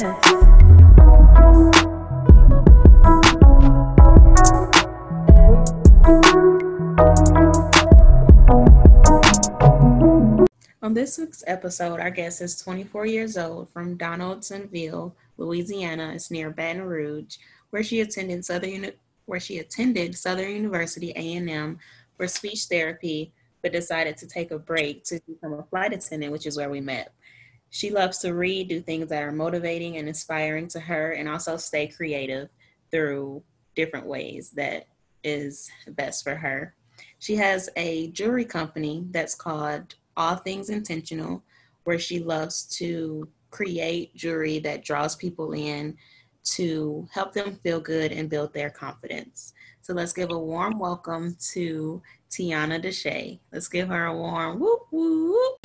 On 0.00 0.14
this 10.94 11.18
week's 11.18 11.42
episode, 11.48 11.98
our 11.98 12.10
guest 12.10 12.40
is 12.42 12.60
24 12.60 13.06
years 13.06 13.36
old 13.36 13.70
from 13.70 13.96
Donaldsonville, 13.96 15.16
Louisiana. 15.36 16.12
It's 16.14 16.30
near 16.30 16.50
Baton 16.50 16.82
Rouge, 16.82 17.38
where 17.70 17.82
she 17.82 18.00
attended 18.00 18.44
Southern 18.44 18.92
where 19.26 19.40
she 19.40 19.58
attended 19.58 20.16
Southern 20.16 20.52
University 20.52 21.10
A&M 21.16 21.80
for 22.16 22.28
speech 22.28 22.66
therapy, 22.66 23.32
but 23.62 23.72
decided 23.72 24.16
to 24.18 24.28
take 24.28 24.52
a 24.52 24.60
break 24.60 25.02
to 25.04 25.20
become 25.26 25.54
a 25.54 25.64
flight 25.64 25.92
attendant, 25.92 26.30
which 26.30 26.46
is 26.46 26.56
where 26.56 26.70
we 26.70 26.80
met. 26.80 27.12
She 27.70 27.90
loves 27.90 28.18
to 28.18 28.34
read, 28.34 28.68
do 28.68 28.80
things 28.80 29.08
that 29.08 29.22
are 29.22 29.32
motivating 29.32 29.96
and 29.96 30.08
inspiring 30.08 30.68
to 30.68 30.80
her, 30.80 31.12
and 31.12 31.28
also 31.28 31.56
stay 31.56 31.88
creative 31.88 32.48
through 32.90 33.42
different 33.76 34.06
ways 34.06 34.50
that 34.52 34.86
is 35.22 35.70
best 35.88 36.24
for 36.24 36.34
her. 36.34 36.74
She 37.18 37.36
has 37.36 37.68
a 37.76 38.10
jewelry 38.10 38.44
company 38.44 39.06
that's 39.10 39.34
called 39.34 39.94
All 40.16 40.36
Things 40.36 40.70
Intentional, 40.70 41.42
where 41.84 41.98
she 41.98 42.20
loves 42.20 42.64
to 42.78 43.28
create 43.50 44.14
jewelry 44.14 44.58
that 44.60 44.84
draws 44.84 45.16
people 45.16 45.52
in 45.52 45.96
to 46.44 47.06
help 47.12 47.32
them 47.32 47.56
feel 47.56 47.80
good 47.80 48.12
and 48.12 48.30
build 48.30 48.54
their 48.54 48.70
confidence. 48.70 49.52
So 49.82 49.92
let's 49.94 50.12
give 50.12 50.30
a 50.30 50.38
warm 50.38 50.78
welcome 50.78 51.36
to 51.52 52.02
Tiana 52.30 52.82
Deshay. 52.82 53.38
Let's 53.52 53.68
give 53.68 53.88
her 53.88 54.06
a 54.06 54.16
warm 54.16 54.58
whoop 54.58 54.86
whoop. 54.90 55.57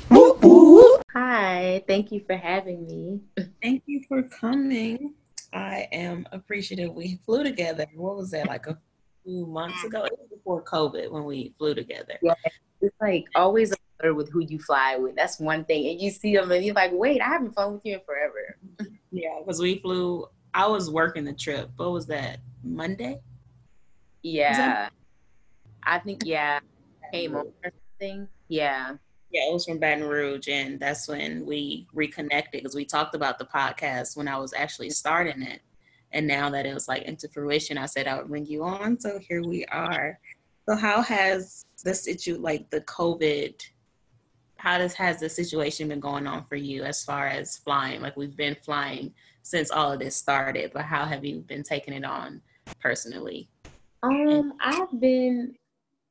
Hi, 1.14 1.82
thank 1.86 2.10
you 2.10 2.22
for 2.26 2.36
having 2.36 2.86
me. 2.86 3.20
Thank 3.62 3.84
you 3.86 4.02
for 4.08 4.22
coming. 4.24 5.14
I 5.52 5.86
am 5.92 6.26
appreciative. 6.32 6.92
We 6.92 7.20
flew 7.24 7.44
together. 7.44 7.86
What 7.94 8.16
was 8.16 8.32
that, 8.32 8.48
like 8.48 8.66
a 8.66 8.76
few 9.24 9.46
months 9.46 9.84
ago? 9.84 10.04
It 10.04 10.12
was 10.18 10.28
before 10.28 10.64
COVID 10.64 11.12
when 11.12 11.24
we 11.24 11.54
flew 11.56 11.74
together. 11.74 12.18
Yeah, 12.20 12.34
it's 12.80 12.96
like 13.00 13.26
always 13.36 13.72
with 14.02 14.30
who 14.30 14.40
you 14.40 14.58
fly 14.58 14.96
with. 14.96 15.14
That's 15.14 15.38
one 15.38 15.64
thing. 15.64 15.86
And 15.88 16.00
you 16.00 16.10
see 16.10 16.34
them 16.34 16.50
and 16.50 16.64
you're 16.64 16.74
like, 16.74 16.90
wait, 16.92 17.20
I 17.20 17.28
haven't 17.28 17.54
flown 17.54 17.74
with 17.74 17.82
you 17.84 17.94
in 17.94 18.00
forever. 18.04 18.58
Yeah, 19.12 19.38
because 19.38 19.60
we 19.60 19.78
flew 19.78 20.26
I 20.52 20.66
was 20.66 20.90
working 20.90 21.24
the 21.24 21.32
trip. 21.32 21.70
What 21.76 21.92
was 21.92 22.06
that? 22.06 22.38
Monday? 22.62 23.20
Yeah. 24.22 24.56
That- 24.56 24.92
I 25.84 25.98
think 25.98 26.22
yeah. 26.24 26.60
Came 27.12 27.36
on 27.36 27.46
or 27.62 27.72
something. 28.00 28.28
Yeah. 28.48 28.96
Yeah, 29.34 29.50
it 29.50 29.52
was 29.52 29.64
from 29.66 29.78
Baton 29.78 30.04
Rouge, 30.04 30.46
and 30.48 30.78
that's 30.78 31.08
when 31.08 31.44
we 31.44 31.88
reconnected 31.92 32.62
because 32.62 32.76
we 32.76 32.84
talked 32.84 33.16
about 33.16 33.36
the 33.36 33.44
podcast 33.44 34.16
when 34.16 34.28
I 34.28 34.38
was 34.38 34.54
actually 34.54 34.90
starting 34.90 35.42
it. 35.42 35.60
And 36.12 36.24
now 36.24 36.48
that 36.50 36.66
it 36.66 36.72
was 36.72 36.86
like 36.86 37.02
into 37.02 37.28
fruition, 37.28 37.76
I 37.76 37.86
said 37.86 38.06
I 38.06 38.16
would 38.16 38.28
bring 38.28 38.46
you 38.46 38.62
on. 38.62 39.00
So 39.00 39.18
here 39.18 39.42
we 39.42 39.64
are. 39.66 40.20
So 40.68 40.76
how 40.76 41.02
has 41.02 41.66
the 41.84 41.94
situ 41.94 42.38
like 42.38 42.70
the 42.70 42.82
COVID 42.82 43.60
how 44.64 44.78
does 44.78 44.94
has 44.94 45.20
the 45.20 45.28
situation 45.28 45.88
been 45.88 46.00
going 46.00 46.26
on 46.26 46.46
for 46.46 46.56
you 46.56 46.84
as 46.84 47.04
far 47.04 47.26
as 47.26 47.58
flying? 47.58 48.00
Like 48.00 48.16
we've 48.16 48.34
been 48.34 48.56
flying 48.64 49.12
since 49.42 49.70
all 49.70 49.92
of 49.92 49.98
this 49.98 50.16
started, 50.16 50.70
but 50.72 50.86
how 50.86 51.04
have 51.04 51.22
you 51.22 51.40
been 51.40 51.62
taking 51.62 51.92
it 51.92 52.02
on 52.02 52.40
personally? 52.80 53.50
Um, 54.02 54.54
I've 54.62 54.98
been 54.98 55.54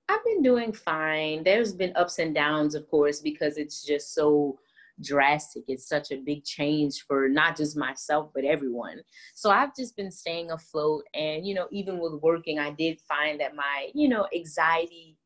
I've 0.09 0.23
been 0.25 0.41
doing 0.41 0.73
fine. 0.73 1.43
There's 1.43 1.73
been 1.73 1.93
ups 1.95 2.19
and 2.19 2.35
downs, 2.35 2.75
of 2.75 2.89
course, 2.89 3.21
because 3.21 3.57
it's 3.57 3.83
just 3.85 4.13
so 4.13 4.59
drastic. 5.01 5.63
It's 5.67 5.87
such 5.87 6.11
a 6.11 6.17
big 6.17 6.43
change 6.43 7.03
for 7.07 7.27
not 7.29 7.55
just 7.57 7.77
myself, 7.77 8.29
but 8.33 8.45
everyone. 8.45 9.01
So 9.33 9.49
I've 9.49 9.75
just 9.75 9.95
been 9.95 10.11
staying 10.11 10.51
afloat. 10.51 11.03
And, 11.13 11.45
you 11.47 11.55
know, 11.55 11.67
even 11.71 11.99
with 11.99 12.21
working, 12.21 12.59
I 12.59 12.71
did 12.71 12.99
find 13.01 13.39
that 13.39 13.55
my, 13.55 13.89
you 13.93 14.07
know, 14.07 14.27
anxiety 14.35 15.17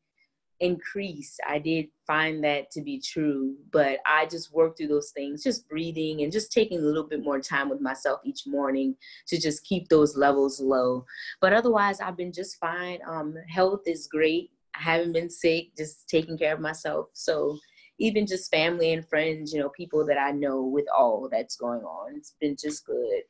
increased. 0.60 1.40
I 1.48 1.58
did 1.58 1.86
find 2.06 2.42
that 2.44 2.70
to 2.72 2.80
be 2.80 3.00
true, 3.00 3.56
but 3.70 3.98
I 4.06 4.26
just 4.26 4.52
worked 4.52 4.78
through 4.78 4.88
those 4.88 5.10
things, 5.10 5.42
just 5.42 5.68
breathing 5.68 6.22
and 6.22 6.32
just 6.32 6.52
taking 6.52 6.78
a 6.78 6.82
little 6.82 7.04
bit 7.04 7.22
more 7.22 7.40
time 7.40 7.68
with 7.68 7.80
myself 7.80 8.20
each 8.24 8.46
morning 8.46 8.96
to 9.28 9.40
just 9.40 9.64
keep 9.64 9.88
those 9.88 10.16
levels 10.16 10.60
low. 10.60 11.04
But 11.40 11.52
otherwise, 11.52 12.00
I've 12.00 12.16
been 12.16 12.32
just 12.32 12.56
fine. 12.58 12.98
Um, 13.06 13.34
health 13.48 13.82
is 13.86 14.08
great. 14.08 14.50
I 14.78 14.82
haven't 14.82 15.12
been 15.12 15.30
sick, 15.30 15.76
just 15.76 16.08
taking 16.08 16.38
care 16.38 16.54
of 16.54 16.60
myself. 16.60 17.08
So 17.12 17.58
even 17.98 18.26
just 18.26 18.50
family 18.50 18.92
and 18.92 19.06
friends, 19.06 19.52
you 19.52 19.60
know, 19.60 19.70
people 19.70 20.06
that 20.06 20.18
I 20.18 20.30
know 20.30 20.62
with 20.62 20.86
all 20.96 21.28
that's 21.30 21.56
going 21.56 21.82
on, 21.82 22.16
it's 22.16 22.34
been 22.40 22.56
just 22.56 22.86
good. 22.86 23.22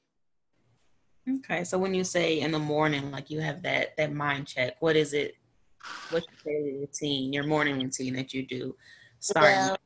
Okay, 1.38 1.64
so 1.64 1.78
when 1.78 1.94
you 1.94 2.04
say 2.04 2.41
in 2.41 2.53
the 2.53 2.58
morning, 2.58 3.10
like 3.10 3.31
you 3.31 3.41
have 3.41 3.62
that 3.62 3.97
that 3.97 4.12
mind 4.12 4.47
check, 4.47 4.76
what 4.81 4.97
is 4.97 5.12
it 5.12 5.34
what's 6.10 6.26
your 6.44 6.54
daily 6.54 6.78
routine, 6.78 7.32
your 7.32 7.44
morning 7.44 7.78
routine 7.81 8.14
that 8.14 8.32
you 8.32 8.47
do 8.47 8.75
starting? 9.20 9.58
Well, 9.58 9.76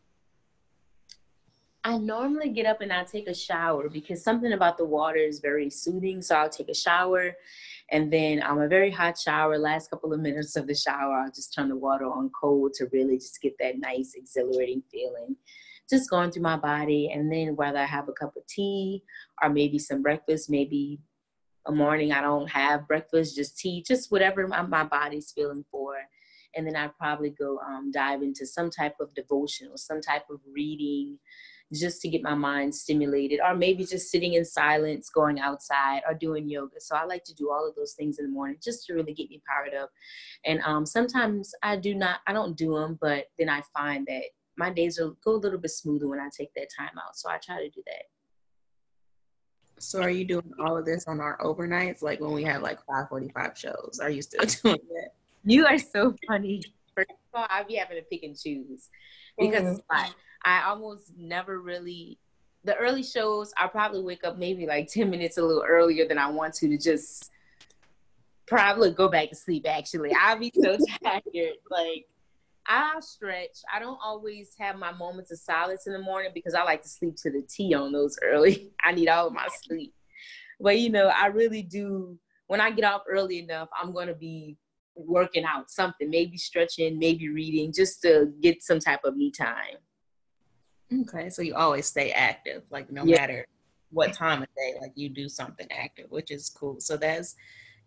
I 1.85 1.99
normally 1.99 2.51
get 2.51 2.67
up 2.67 2.81
and 2.81 2.93
I 2.93 3.03
take 3.03 3.27
a 3.27 3.35
shower 3.35 3.89
because 3.89 4.23
something 4.23 4.53
about 4.53 4.79
the 4.79 4.85
water 4.85 5.19
is 5.19 5.41
very 5.41 5.69
soothing. 5.69 6.23
So 6.23 6.37
I'll 6.37 6.49
take 6.49 6.69
a 6.69 6.75
shower 6.75 7.33
and 7.93 8.11
then 8.11 8.43
I'm 8.43 8.59
a 8.59 8.69
very 8.69 8.91
hot 8.91 9.19
shower. 9.19 9.59
Last 9.59 9.91
couple 9.91 10.15
of 10.15 10.21
minutes 10.21 10.57
of 10.57 10.67
the 10.67 10.75
shower, 10.75 11.13
I'll 11.13 11.31
just 11.31 11.53
turn 11.55 11.69
the 11.69 11.77
water 11.77 12.07
on 12.07 12.31
cold 12.31 12.73
to 12.75 12.87
really 12.91 13.19
just 13.19 13.41
get 13.43 13.55
that 13.61 13.79
nice, 13.79 14.15
exhilarating 14.17 14.83
feeling. 14.91 15.37
Just 15.91 16.09
going 16.09 16.31
through 16.31 16.43
my 16.43 16.57
body. 16.57 17.11
And 17.13 17.31
then 17.31 17.55
whether 17.55 17.79
I 17.79 17.85
have 17.85 18.09
a 18.09 18.13
cup 18.13 18.35
of 18.35 18.47
tea 18.47 19.03
or 19.43 19.51
maybe 19.51 19.79
some 19.79 20.01
breakfast, 20.01 20.49
maybe 20.49 21.01
a 21.67 21.73
morning 21.73 22.13
I 22.13 22.23
don't 22.23 22.51
have 22.51 22.89
breakfast, 22.89 23.37
just 23.37 23.59
tea, 23.59 23.85
just 23.87 24.11
whatever 24.11 24.49
my, 24.49 24.63
my 24.63 24.85
body's 24.85 25.31
feeling 25.31 25.67
for. 25.71 25.97
And 26.57 26.67
then 26.67 26.77
I'd 26.77 26.97
probably 26.97 27.31
go 27.31 27.59
um, 27.59 27.91
dive 27.93 28.23
into 28.23 28.47
some 28.47 28.71
type 28.71 28.95
of 29.01 29.15
devotional, 29.15 29.77
some 29.77 30.01
type 30.01 30.25
of 30.31 30.41
reading, 30.51 31.19
just 31.73 32.01
to 32.03 32.09
get 32.09 32.23
my 32.23 32.35
mind 32.35 32.75
stimulated, 32.75 33.41
or 33.41 33.55
maybe 33.55 33.85
just 33.85 34.11
sitting 34.11 34.35
in 34.35 34.45
silence, 34.45 35.09
going 35.09 35.41
outside, 35.41 36.03
or 36.07 36.15
doing 36.15 36.49
yoga. 36.49 36.81
So 36.81 36.97
I 36.97 37.05
like 37.05 37.25
to 37.25 37.35
do 37.35 37.51
all 37.51 37.67
of 37.67 37.75
those 37.75 37.95
things 37.95 38.19
in 38.19 38.27
the 38.27 38.31
morning 38.31 38.59
just 38.63 38.87
to 38.87 38.95
really 38.95 39.15
get 39.15 39.31
me 39.31 39.43
powered 39.49 39.75
up. 39.75 39.91
And 40.45 40.61
um, 40.65 40.85
sometimes 40.85 41.53
I 41.63 41.77
do 41.77 41.95
not, 41.95 42.21
I 42.27 42.33
don't 42.33 42.57
do 42.57 42.75
them, 42.75 42.99
but 43.01 43.27
then 43.39 43.49
I 43.49 43.63
find 43.77 44.07
that 44.07 44.25
my 44.57 44.71
days 44.71 44.99
will 44.99 45.17
go 45.25 45.33
a 45.33 45.37
little 45.37 45.59
bit 45.59 45.71
smoother 45.71 46.09
when 46.09 46.21
I 46.21 46.29
take 46.37 46.53
that 46.55 46.69
time 46.77 46.99
out. 46.99 47.17
So 47.17 47.31
I 47.31 47.39
try 47.39 47.63
to 47.63 47.71
do 47.71 47.83
that. 47.87 48.05
So 49.79 50.01
are 50.01 50.11
you 50.11 50.25
doing 50.25 50.53
all 50.61 50.77
of 50.77 50.85
this 50.85 51.07
on 51.09 51.21
our 51.21 51.39
overnights, 51.39 52.03
like 52.03 52.21
when 52.21 52.33
we 52.33 52.45
have 52.45 52.63
like 52.63 52.79
545 52.87 53.59
shows? 53.59 53.99
Are 54.01 54.11
you 54.11 54.23
still 54.23 54.45
doing 54.63 54.79
that? 54.91 55.11
You 55.45 55.67
are 55.67 55.79
so 55.79 56.15
funny. 56.29 56.63
First 56.95 57.11
of 57.11 57.41
all, 57.41 57.47
I 57.49 57.63
be 57.63 57.77
having 57.77 57.97
to 57.97 58.03
pick 58.03 58.23
and 58.23 58.39
choose 58.39 58.89
because 59.39 59.63
mm-hmm. 59.63 59.73
it's 59.73 59.81
like 59.91 60.13
I 60.45 60.65
almost 60.65 61.13
never 61.17 61.61
really 61.61 62.19
the 62.65 62.77
early 62.77 63.03
shows 63.03 63.53
I 63.57 63.67
probably 63.67 64.03
wake 64.03 64.25
up 64.25 64.39
maybe 64.39 64.67
like 64.67 64.89
10 64.89 65.11
minutes 65.11 65.39
a 65.39 65.43
little 65.43 65.65
earlier 65.67 66.07
than 66.07 66.19
I 66.19 66.29
want 66.29 66.55
to 66.55 66.69
to 66.69 66.79
just 66.79 67.31
probably 68.47 68.93
go 68.93 69.09
back 69.09 69.31
to 69.31 69.35
sleep 69.35 69.67
actually. 69.69 70.13
I'll 70.19 70.39
be 70.39 70.53
so 70.55 70.77
tired. 71.05 71.23
Like 71.71 72.07
I 72.67 72.95
stretch. 73.01 73.59
I 73.73 73.81
don't 73.81 73.99
always 74.03 74.55
have 74.59 74.79
my 74.79 74.93
moments 74.93 75.33
of 75.33 75.39
silence 75.39 75.87
in 75.87 75.93
the 75.93 75.99
morning 75.99 76.31
because 76.35 76.55
I 76.55 76.63
like 76.63 76.83
to 76.83 76.89
sleep 76.89 77.17
to 77.17 77.31
the 77.31 77.43
T 77.43 77.75
on 77.75 77.93
those 77.93 78.17
early. 78.23 78.71
I 78.85 78.93
need 78.93 79.09
all 79.09 79.27
of 79.27 79.33
my 79.33 79.49
sleep. 79.63 79.95
But 80.61 80.79
you 80.79 80.91
know, 80.91 81.09
I 81.09 81.27
really 81.27 81.63
do 81.63 82.19
when 82.47 82.61
I 82.61 82.71
get 82.71 82.85
off 82.85 83.03
early 83.09 83.41
enough, 83.41 83.69
I'm 83.81 83.93
gonna 83.93 84.15
be 84.15 84.57
working 84.95 85.45
out 85.45 85.71
something, 85.71 86.11
maybe 86.11 86.37
stretching, 86.37 86.99
maybe 86.99 87.29
reading, 87.29 87.73
just 87.73 88.03
to 88.03 88.33
get 88.41 88.63
some 88.63 88.79
type 88.79 89.01
of 89.05 89.17
me 89.17 89.31
time. 89.31 89.79
Okay, 91.01 91.31
so 91.31 91.43
you 91.43 91.55
always 91.55 91.87
stay 91.87 92.11
active, 92.13 92.63
like 92.71 92.91
no 92.91 93.05
yeah. 93.05 93.21
matter 93.21 93.47
what 93.91 94.13
time 94.13 94.43
of 94.43 94.49
day, 94.57 94.75
like 94.81 94.93
you 94.95 95.09
do 95.09 95.29
something 95.29 95.67
active, 95.71 96.11
which 96.11 96.31
is 96.31 96.51
cool. 96.51 96.81
So 96.81 96.97
that's 96.97 97.37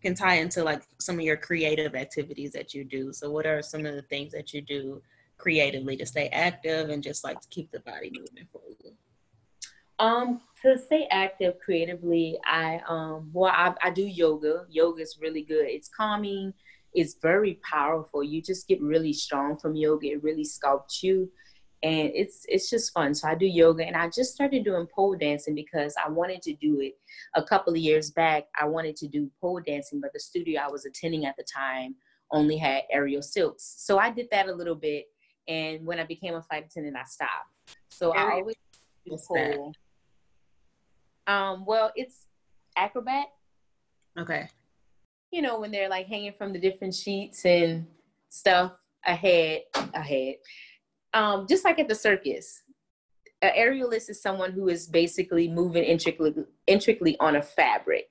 can 0.02 0.14
tie 0.14 0.36
into 0.36 0.62
like 0.62 0.82
some 1.00 1.16
of 1.16 1.22
your 1.22 1.36
creative 1.36 1.94
activities 1.94 2.52
that 2.52 2.74
you 2.74 2.84
do. 2.84 3.12
So 3.12 3.30
what 3.30 3.46
are 3.46 3.62
some 3.62 3.86
of 3.86 3.94
the 3.94 4.02
things 4.02 4.32
that 4.32 4.52
you 4.52 4.60
do 4.60 5.02
creatively 5.38 5.96
to 5.96 6.06
stay 6.06 6.28
active 6.28 6.90
and 6.90 7.02
just 7.02 7.24
like 7.24 7.40
to 7.40 7.48
keep 7.48 7.70
the 7.72 7.80
body 7.80 8.10
moving 8.10 8.46
for 8.52 8.60
you? 8.68 8.92
Um, 9.98 10.42
to 10.62 10.78
stay 10.78 11.08
active 11.10 11.54
creatively, 11.64 12.38
I 12.44 12.80
um 12.86 13.30
well 13.32 13.52
I, 13.54 13.74
I 13.82 13.90
do 13.90 14.06
yoga. 14.06 14.66
Yoga 14.68 15.02
is 15.02 15.18
really 15.20 15.42
good. 15.42 15.66
It's 15.66 15.88
calming, 15.88 16.52
it's 16.92 17.14
very 17.14 17.58
powerful. 17.68 18.22
You 18.22 18.42
just 18.42 18.68
get 18.68 18.80
really 18.82 19.12
strong 19.12 19.56
from 19.56 19.74
yoga. 19.74 20.08
It 20.08 20.22
really 20.22 20.44
sculpts 20.44 21.02
you 21.02 21.30
and 21.82 22.10
it's 22.14 22.44
it's 22.48 22.70
just 22.70 22.92
fun. 22.92 23.14
So 23.14 23.28
I 23.28 23.34
do 23.34 23.46
yoga, 23.46 23.84
and 23.84 23.96
I 23.96 24.08
just 24.08 24.34
started 24.34 24.64
doing 24.64 24.86
pole 24.94 25.16
dancing 25.16 25.54
because 25.54 25.94
I 26.02 26.08
wanted 26.08 26.42
to 26.42 26.54
do 26.54 26.80
it. 26.80 26.94
A 27.34 27.42
couple 27.42 27.72
of 27.72 27.78
years 27.78 28.10
back, 28.10 28.44
I 28.60 28.66
wanted 28.66 28.96
to 28.96 29.08
do 29.08 29.30
pole 29.40 29.60
dancing, 29.64 30.00
but 30.00 30.12
the 30.12 30.20
studio 30.20 30.60
I 30.62 30.70
was 30.70 30.86
attending 30.86 31.26
at 31.26 31.36
the 31.36 31.44
time 31.44 31.94
only 32.32 32.56
had 32.56 32.82
aerial 32.90 33.22
silks. 33.22 33.74
So 33.78 33.98
I 33.98 34.10
did 34.10 34.28
that 34.30 34.48
a 34.48 34.54
little 34.54 34.74
bit, 34.74 35.06
and 35.48 35.84
when 35.86 35.98
I 35.98 36.04
became 36.04 36.34
a 36.34 36.42
flight 36.42 36.66
attendant, 36.66 36.96
I 36.96 37.04
stopped. 37.04 37.76
So 37.90 38.12
I 38.12 38.32
always 38.32 38.56
do 39.04 39.16
pole. 39.26 39.72
Um, 41.26 41.64
well, 41.66 41.92
it's 41.96 42.26
acrobat. 42.76 43.26
Okay. 44.18 44.48
You 45.30 45.42
know, 45.42 45.60
when 45.60 45.70
they're 45.70 45.88
like 45.88 46.06
hanging 46.06 46.32
from 46.38 46.52
the 46.52 46.58
different 46.58 46.94
sheets 46.94 47.44
and 47.44 47.86
stuff 48.28 48.72
ahead, 49.04 49.62
ahead. 49.94 50.36
Um, 51.16 51.46
just 51.48 51.64
like 51.64 51.78
at 51.78 51.88
the 51.88 51.94
circus. 51.94 52.62
An 53.40 53.52
aerialist 53.56 54.10
is 54.10 54.20
someone 54.20 54.52
who 54.52 54.68
is 54.68 54.86
basically 54.86 55.48
moving 55.48 55.82
intricately, 55.82 56.44
intricately 56.66 57.16
on 57.20 57.36
a 57.36 57.42
fabric. 57.42 58.04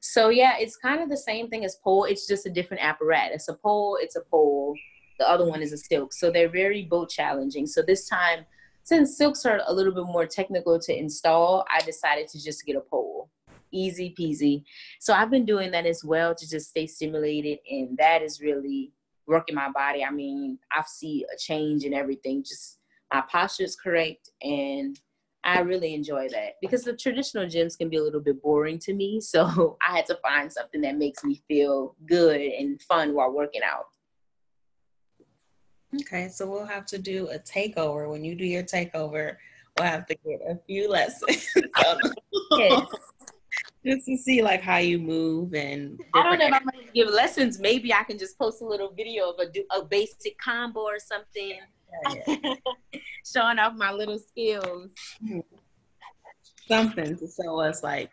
So 0.00 0.30
yeah, 0.30 0.54
it's 0.58 0.76
kind 0.76 1.02
of 1.02 1.10
the 1.10 1.18
same 1.18 1.48
thing 1.48 1.66
as 1.66 1.76
pole. 1.84 2.04
It's 2.04 2.26
just 2.26 2.46
a 2.46 2.50
different 2.50 2.82
apparatus. 2.82 3.48
A 3.48 3.54
pole, 3.54 3.98
it's 4.00 4.16
a 4.16 4.22
pole. 4.22 4.74
The 5.18 5.28
other 5.28 5.46
one 5.46 5.60
is 5.60 5.72
a 5.72 5.76
silk. 5.76 6.14
So 6.14 6.30
they're 6.30 6.48
very 6.48 6.84
both 6.84 7.10
challenging. 7.10 7.66
So 7.66 7.82
this 7.82 8.08
time, 8.08 8.46
since 8.84 9.18
silks 9.18 9.44
are 9.44 9.60
a 9.66 9.72
little 9.72 9.92
bit 9.92 10.06
more 10.06 10.26
technical 10.26 10.78
to 10.78 10.98
install, 10.98 11.66
I 11.70 11.82
decided 11.82 12.28
to 12.28 12.42
just 12.42 12.64
get 12.64 12.76
a 12.76 12.80
pole. 12.80 13.30
Easy 13.70 14.14
peasy. 14.18 14.62
So 15.00 15.12
I've 15.12 15.30
been 15.30 15.44
doing 15.44 15.72
that 15.72 15.84
as 15.84 16.02
well 16.04 16.34
to 16.34 16.48
just 16.48 16.70
stay 16.70 16.86
stimulated, 16.86 17.58
and 17.70 17.98
that 17.98 18.22
is 18.22 18.40
really 18.40 18.92
working 19.26 19.54
my 19.54 19.70
body. 19.70 20.04
I 20.04 20.10
mean, 20.10 20.58
I 20.72 20.82
see 20.86 21.24
a 21.32 21.36
change 21.36 21.84
in 21.84 21.94
everything. 21.94 22.42
Just 22.42 22.78
my 23.12 23.22
posture 23.30 23.64
is 23.64 23.76
correct, 23.76 24.30
and 24.42 24.98
I 25.44 25.60
really 25.60 25.94
enjoy 25.94 26.28
that 26.30 26.54
because 26.60 26.82
the 26.82 26.96
traditional 26.96 27.46
gyms 27.46 27.78
can 27.78 27.88
be 27.88 27.98
a 27.98 28.02
little 28.02 28.20
bit 28.20 28.42
boring 28.42 28.80
to 28.80 28.92
me. 28.92 29.20
So 29.20 29.76
I 29.88 29.96
had 29.96 30.06
to 30.06 30.16
find 30.16 30.52
something 30.52 30.80
that 30.80 30.98
makes 30.98 31.22
me 31.22 31.40
feel 31.46 31.94
good 32.06 32.40
and 32.40 32.82
fun 32.82 33.14
while 33.14 33.32
working 33.32 33.62
out. 33.62 33.86
Okay, 36.00 36.28
so 36.28 36.50
we'll 36.50 36.66
have 36.66 36.84
to 36.86 36.98
do 36.98 37.28
a 37.28 37.38
takeover. 37.38 38.10
When 38.10 38.24
you 38.24 38.34
do 38.34 38.44
your 38.44 38.64
takeover, 38.64 39.36
we'll 39.78 39.86
have 39.86 40.06
to 40.06 40.16
get 40.26 40.40
a 40.48 40.58
few 40.66 40.90
lessons. 40.90 41.48
yes. 42.56 42.86
Just 43.86 44.06
to 44.06 44.16
see 44.16 44.42
like 44.42 44.62
how 44.62 44.78
you 44.78 44.98
move 44.98 45.54
and 45.54 46.00
I 46.12 46.24
don't 46.24 46.38
know 46.38 46.46
if 46.46 46.54
I'm 46.54 46.64
gonna 46.64 46.92
give 46.92 47.08
lessons. 47.08 47.60
Maybe 47.60 47.94
I 47.94 48.02
can 48.02 48.18
just 48.18 48.36
post 48.36 48.60
a 48.60 48.64
little 48.64 48.90
video 48.90 49.30
of 49.30 49.38
a, 49.38 49.48
do 49.48 49.64
a 49.70 49.84
basic 49.84 50.36
combo 50.38 50.80
or 50.80 50.98
something 50.98 51.60
showing 53.24 53.60
off 53.60 53.74
my 53.76 53.92
little 53.92 54.18
skills. 54.18 54.88
Something 56.66 57.16
to 57.16 57.28
show 57.28 57.60
us 57.60 57.84
like 57.84 58.10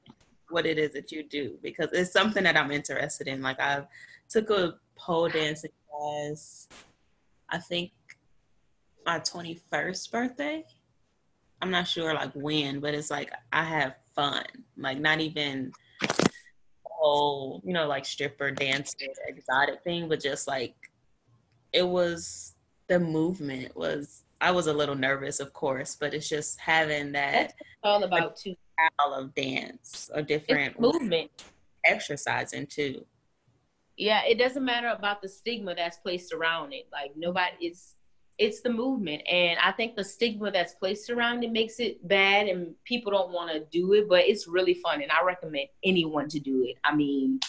what 0.49 0.67
it 0.67 0.77
is 0.77 0.91
that 0.93 1.11
you 1.11 1.23
do 1.23 1.57
because 1.63 1.89
it's 1.91 2.11
something 2.11 2.43
that 2.43 2.55
I'm 2.55 2.71
interested 2.71 3.27
in. 3.27 3.41
Like 3.41 3.59
I 3.59 3.83
took 4.29 4.51
a 4.51 4.75
pole 4.95 5.27
dancing 5.29 5.71
class, 5.89 6.67
I 7.49 7.57
think 7.57 7.91
my 9.07 9.19
21st 9.19 10.11
birthday. 10.11 10.65
I'm 11.63 11.71
not 11.71 11.87
sure 11.87 12.13
like 12.13 12.33
when, 12.33 12.79
but 12.79 12.93
it's 12.93 13.09
like 13.09 13.31
I 13.51 13.63
have 13.63 13.95
fun. 14.15 14.45
Like 14.77 14.99
not 14.99 15.19
even 15.19 15.71
whole, 16.85 17.61
you 17.65 17.73
know, 17.73 17.87
like 17.87 18.05
stripper 18.05 18.51
dance 18.51 18.95
exotic 19.27 19.83
thing, 19.83 20.07
but 20.07 20.21
just 20.21 20.47
like 20.47 20.75
it 21.71 21.87
was 21.87 22.55
the 22.87 22.99
movement 22.99 23.75
was 23.75 24.23
I 24.39 24.51
was 24.51 24.67
a 24.67 24.73
little 24.73 24.95
nervous, 24.95 25.39
of 25.39 25.53
course, 25.53 25.95
but 25.95 26.13
it's 26.13 26.27
just 26.27 26.59
having 26.59 27.13
that 27.13 27.53
all 27.83 28.03
about 28.03 28.35
two 28.35 28.55
style 28.73 29.13
of 29.13 29.33
dance, 29.35 30.09
a 30.13 30.21
different 30.21 30.71
it's 30.71 30.79
movement, 30.79 31.31
exercising 31.85 32.67
too. 32.67 33.05
Yeah, 33.95 34.23
it 34.25 34.37
doesn't 34.37 34.65
matter 34.65 34.89
about 34.89 35.21
the 35.21 35.29
stigma 35.29 35.75
that's 35.75 35.97
placed 35.97 36.33
around 36.33 36.73
it. 36.73 36.87
Like 36.91 37.11
nobody, 37.15 37.55
it's 37.61 37.95
it's 38.37 38.61
the 38.61 38.69
movement, 38.69 39.21
and 39.29 39.59
I 39.59 39.71
think 39.71 39.95
the 39.95 40.03
stigma 40.03 40.51
that's 40.51 40.73
placed 40.75 41.09
around 41.09 41.43
it 41.43 41.51
makes 41.51 41.79
it 41.79 42.05
bad, 42.07 42.47
and 42.47 42.73
people 42.83 43.11
don't 43.11 43.31
want 43.31 43.51
to 43.51 43.65
do 43.71 43.93
it. 43.93 44.09
But 44.09 44.25
it's 44.25 44.47
really 44.47 44.73
fun, 44.75 45.01
and 45.01 45.11
I 45.11 45.23
recommend 45.23 45.67
anyone 45.83 46.27
to 46.29 46.39
do 46.39 46.63
it. 46.63 46.77
I 46.83 46.95
mean, 46.95 47.39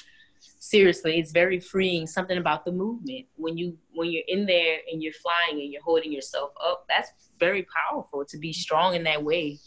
seriously 0.64 1.18
it's 1.18 1.30
very 1.30 1.60
freeing 1.60 2.06
something 2.06 2.38
about 2.38 2.64
the 2.64 2.72
movement. 2.72 3.26
When 3.36 3.56
you 3.56 3.76
when 3.92 4.10
you're 4.10 4.24
in 4.28 4.46
there 4.46 4.78
and 4.90 5.02
you're 5.02 5.12
flying 5.12 5.60
and 5.62 5.72
you're 5.72 5.82
holding 5.82 6.12
yourself 6.12 6.52
up 6.64 6.86
that's 6.88 7.12
very 7.38 7.66
powerful 7.90 8.24
to 8.24 8.38
be 8.38 8.52
strong 8.52 8.94
in 8.94 9.04
that 9.04 9.22
way. 9.22 9.58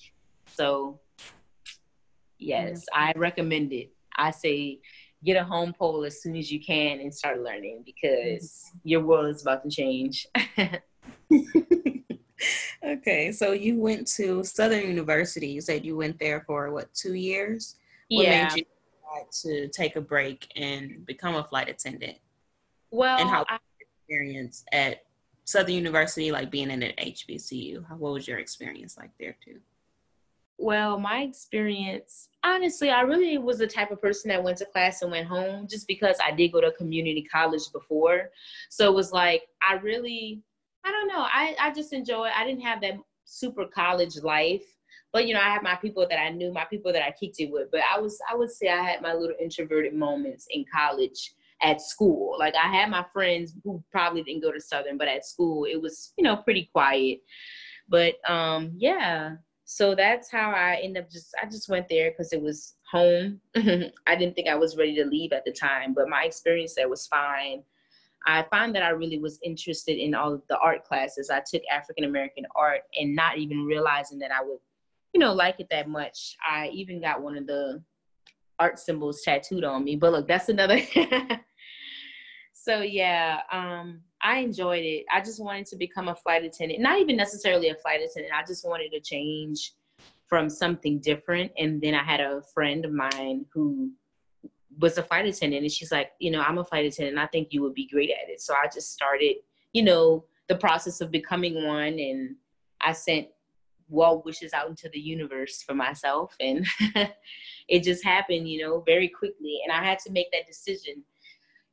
So 0.53 0.99
yes 2.39 2.85
i 2.93 3.11
recommend 3.15 3.73
it. 3.73 3.91
I 4.15 4.31
say 4.31 4.79
get 5.23 5.37
a 5.37 5.43
home 5.43 5.73
pole 5.73 6.03
as 6.05 6.21
soon 6.21 6.35
as 6.35 6.51
you 6.51 6.63
can 6.63 6.99
and 6.99 7.13
start 7.13 7.41
learning 7.41 7.83
because 7.85 8.65
mm-hmm. 8.69 8.87
your 8.87 9.01
world 9.01 9.35
is 9.35 9.41
about 9.41 9.63
to 9.63 9.69
change 9.69 10.27
okay 12.83 13.31
so 13.31 13.51
you 13.51 13.77
went 13.77 14.07
to 14.07 14.43
southern 14.43 14.87
university 14.87 15.47
you 15.47 15.61
said 15.61 15.83
you 15.83 15.97
went 15.97 16.17
there 16.19 16.43
for 16.45 16.71
what 16.71 16.93
two 16.93 17.15
years 17.15 17.75
what 18.09 18.25
yeah 18.25 18.55
to 19.43 19.67
take 19.69 19.95
a 19.95 20.01
break 20.01 20.51
and 20.55 21.05
become 21.05 21.35
a 21.35 21.43
flight 21.43 21.69
attendant? 21.69 22.17
Well, 22.91 23.19
and 23.19 23.29
how 23.29 23.45
I, 23.49 23.57
experience 23.79 24.63
at 24.71 25.03
Southern 25.45 25.75
University, 25.75 26.31
like 26.31 26.51
being 26.51 26.71
in 26.71 26.83
an 26.83 26.93
HBCU, 26.97 27.97
what 27.97 28.13
was 28.13 28.27
your 28.27 28.39
experience 28.39 28.97
like 28.97 29.11
there 29.19 29.35
too? 29.43 29.59
Well, 30.59 30.99
my 30.99 31.19
experience, 31.21 32.29
honestly, 32.43 32.89
I 32.89 33.01
really 33.01 33.37
was 33.37 33.59
the 33.59 33.67
type 33.67 33.91
of 33.91 34.01
person 34.01 34.29
that 34.29 34.43
went 34.43 34.57
to 34.57 34.65
class 34.65 35.03
and 35.03 35.11
went 35.11 35.27
home 35.27 35.67
just 35.67 35.87
because 35.87 36.17
I 36.23 36.31
did 36.31 36.51
go 36.51 36.61
to 36.61 36.71
community 36.71 37.21
college 37.21 37.71
before. 37.71 38.31
So 38.69 38.87
it 38.87 38.95
was 38.95 39.11
like, 39.11 39.43
I 39.67 39.75
really, 39.75 40.41
I 40.87 40.91
don't 40.91 41.07
know, 41.07 41.21
I, 41.21 41.55
I 41.59 41.73
just 41.73 41.93
enjoy 41.93 42.27
it. 42.27 42.33
I 42.37 42.45
didn't 42.45 42.61
have 42.63 42.81
that 42.81 42.95
super 43.25 43.65
college 43.65 44.15
life 44.23 44.63
but 45.13 45.27
you 45.27 45.33
know, 45.33 45.39
I 45.39 45.49
had 45.49 45.63
my 45.63 45.75
people 45.75 46.05
that 46.09 46.19
I 46.19 46.29
knew, 46.29 46.51
my 46.51 46.65
people 46.65 46.91
that 46.93 47.03
I 47.03 47.11
kicked 47.11 47.39
it 47.39 47.51
with. 47.51 47.69
But 47.71 47.81
I 47.91 47.99
was, 47.99 48.19
I 48.29 48.35
would 48.35 48.51
say, 48.51 48.69
I 48.69 48.83
had 48.83 49.01
my 49.01 49.13
little 49.13 49.35
introverted 49.39 49.93
moments 49.93 50.47
in 50.51 50.65
college 50.71 51.33
at 51.61 51.81
school. 51.81 52.35
Like 52.37 52.55
I 52.55 52.67
had 52.67 52.89
my 52.89 53.05
friends 53.13 53.53
who 53.63 53.83
probably 53.91 54.23
didn't 54.23 54.43
go 54.43 54.51
to 54.51 54.61
Southern, 54.61 54.97
but 54.97 55.07
at 55.07 55.25
school 55.25 55.65
it 55.65 55.81
was, 55.81 56.13
you 56.17 56.23
know, 56.23 56.37
pretty 56.37 56.69
quiet. 56.71 57.19
But 57.89 58.15
um, 58.29 58.73
yeah. 58.75 59.35
So 59.65 59.95
that's 59.95 60.31
how 60.31 60.51
I 60.51 60.79
ended 60.83 61.03
up 61.03 61.09
just 61.09 61.35
I 61.41 61.45
just 61.45 61.67
went 61.67 61.89
there 61.89 62.11
because 62.11 62.31
it 62.31 62.41
was 62.41 62.75
home. 62.89 63.41
I 63.55 64.15
didn't 64.15 64.35
think 64.35 64.47
I 64.47 64.55
was 64.55 64.77
ready 64.77 64.95
to 64.95 65.05
leave 65.05 65.33
at 65.33 65.45
the 65.45 65.51
time, 65.51 65.93
but 65.93 66.09
my 66.09 66.23
experience 66.23 66.75
there 66.75 66.89
was 66.89 67.07
fine. 67.07 67.63
I 68.25 68.43
find 68.49 68.75
that 68.75 68.83
I 68.83 68.89
really 68.89 69.19
was 69.19 69.39
interested 69.43 69.97
in 69.97 70.13
all 70.13 70.33
of 70.33 70.41
the 70.49 70.57
art 70.57 70.83
classes. 70.83 71.29
I 71.29 71.41
took 71.45 71.61
African 71.71 72.03
American 72.03 72.45
art 72.55 72.81
and 72.99 73.15
not 73.15 73.37
even 73.37 73.63
realizing 73.65 74.19
that 74.19 74.31
I 74.31 74.43
would 74.43 74.59
you 75.17 75.19
know, 75.19 75.33
like 75.33 75.59
it 75.59 75.67
that 75.71 75.89
much. 75.89 76.37
I 76.47 76.67
even 76.67 77.01
got 77.01 77.23
one 77.23 77.35
of 77.35 77.47
the 77.47 77.81
art 78.59 78.77
symbols 78.77 79.23
tattooed 79.23 79.63
on 79.63 79.83
me. 79.83 79.95
But 79.95 80.11
look, 80.11 80.27
that's 80.27 80.47
another. 80.49 80.79
so 82.53 82.81
yeah, 82.81 83.39
um, 83.51 84.01
I 84.21 84.37
enjoyed 84.37 84.83
it. 84.83 85.05
I 85.11 85.21
just 85.21 85.43
wanted 85.43 85.65
to 85.67 85.75
become 85.75 86.07
a 86.07 86.15
flight 86.15 86.43
attendant. 86.43 86.81
Not 86.81 86.99
even 86.99 87.17
necessarily 87.17 87.69
a 87.69 87.75
flight 87.75 88.01
attendant. 88.01 88.35
I 88.35 88.45
just 88.45 88.67
wanted 88.67 88.91
to 88.91 88.99
change 88.99 89.73
from 90.27 90.51
something 90.51 90.99
different. 90.99 91.51
And 91.57 91.81
then 91.81 91.95
I 91.95 92.03
had 92.03 92.19
a 92.19 92.43
friend 92.53 92.85
of 92.85 92.91
mine 92.91 93.45
who 93.51 93.91
was 94.79 94.97
a 94.97 95.03
flight 95.03 95.25
attendant, 95.25 95.63
and 95.63 95.71
she's 95.71 95.91
like, 95.91 96.11
you 96.19 96.31
know, 96.31 96.41
I'm 96.41 96.57
a 96.57 96.63
flight 96.63 96.85
attendant. 96.85 97.17
I 97.17 97.27
think 97.27 97.49
you 97.51 97.61
would 97.63 97.73
be 97.73 97.87
great 97.87 98.09
at 98.09 98.29
it. 98.29 98.41
So 98.41 98.53
I 98.53 98.67
just 98.73 98.93
started, 98.93 99.35
you 99.73 99.83
know, 99.83 100.25
the 100.47 100.55
process 100.55 101.01
of 101.01 101.11
becoming 101.11 101.65
one, 101.65 101.99
and 101.99 102.35
I 102.81 102.93
sent 102.93 103.27
well 103.89 104.21
wishes 104.25 104.53
out 104.53 104.69
into 104.69 104.89
the 104.89 104.99
universe 104.99 105.63
for 105.63 105.73
myself 105.73 106.35
and 106.39 106.65
it 107.69 107.83
just 107.83 108.03
happened 108.03 108.49
you 108.49 108.61
know 108.61 108.81
very 108.81 109.07
quickly 109.07 109.59
and 109.63 109.71
i 109.71 109.83
had 109.83 109.99
to 109.99 110.11
make 110.11 110.29
that 110.31 110.45
decision 110.45 111.03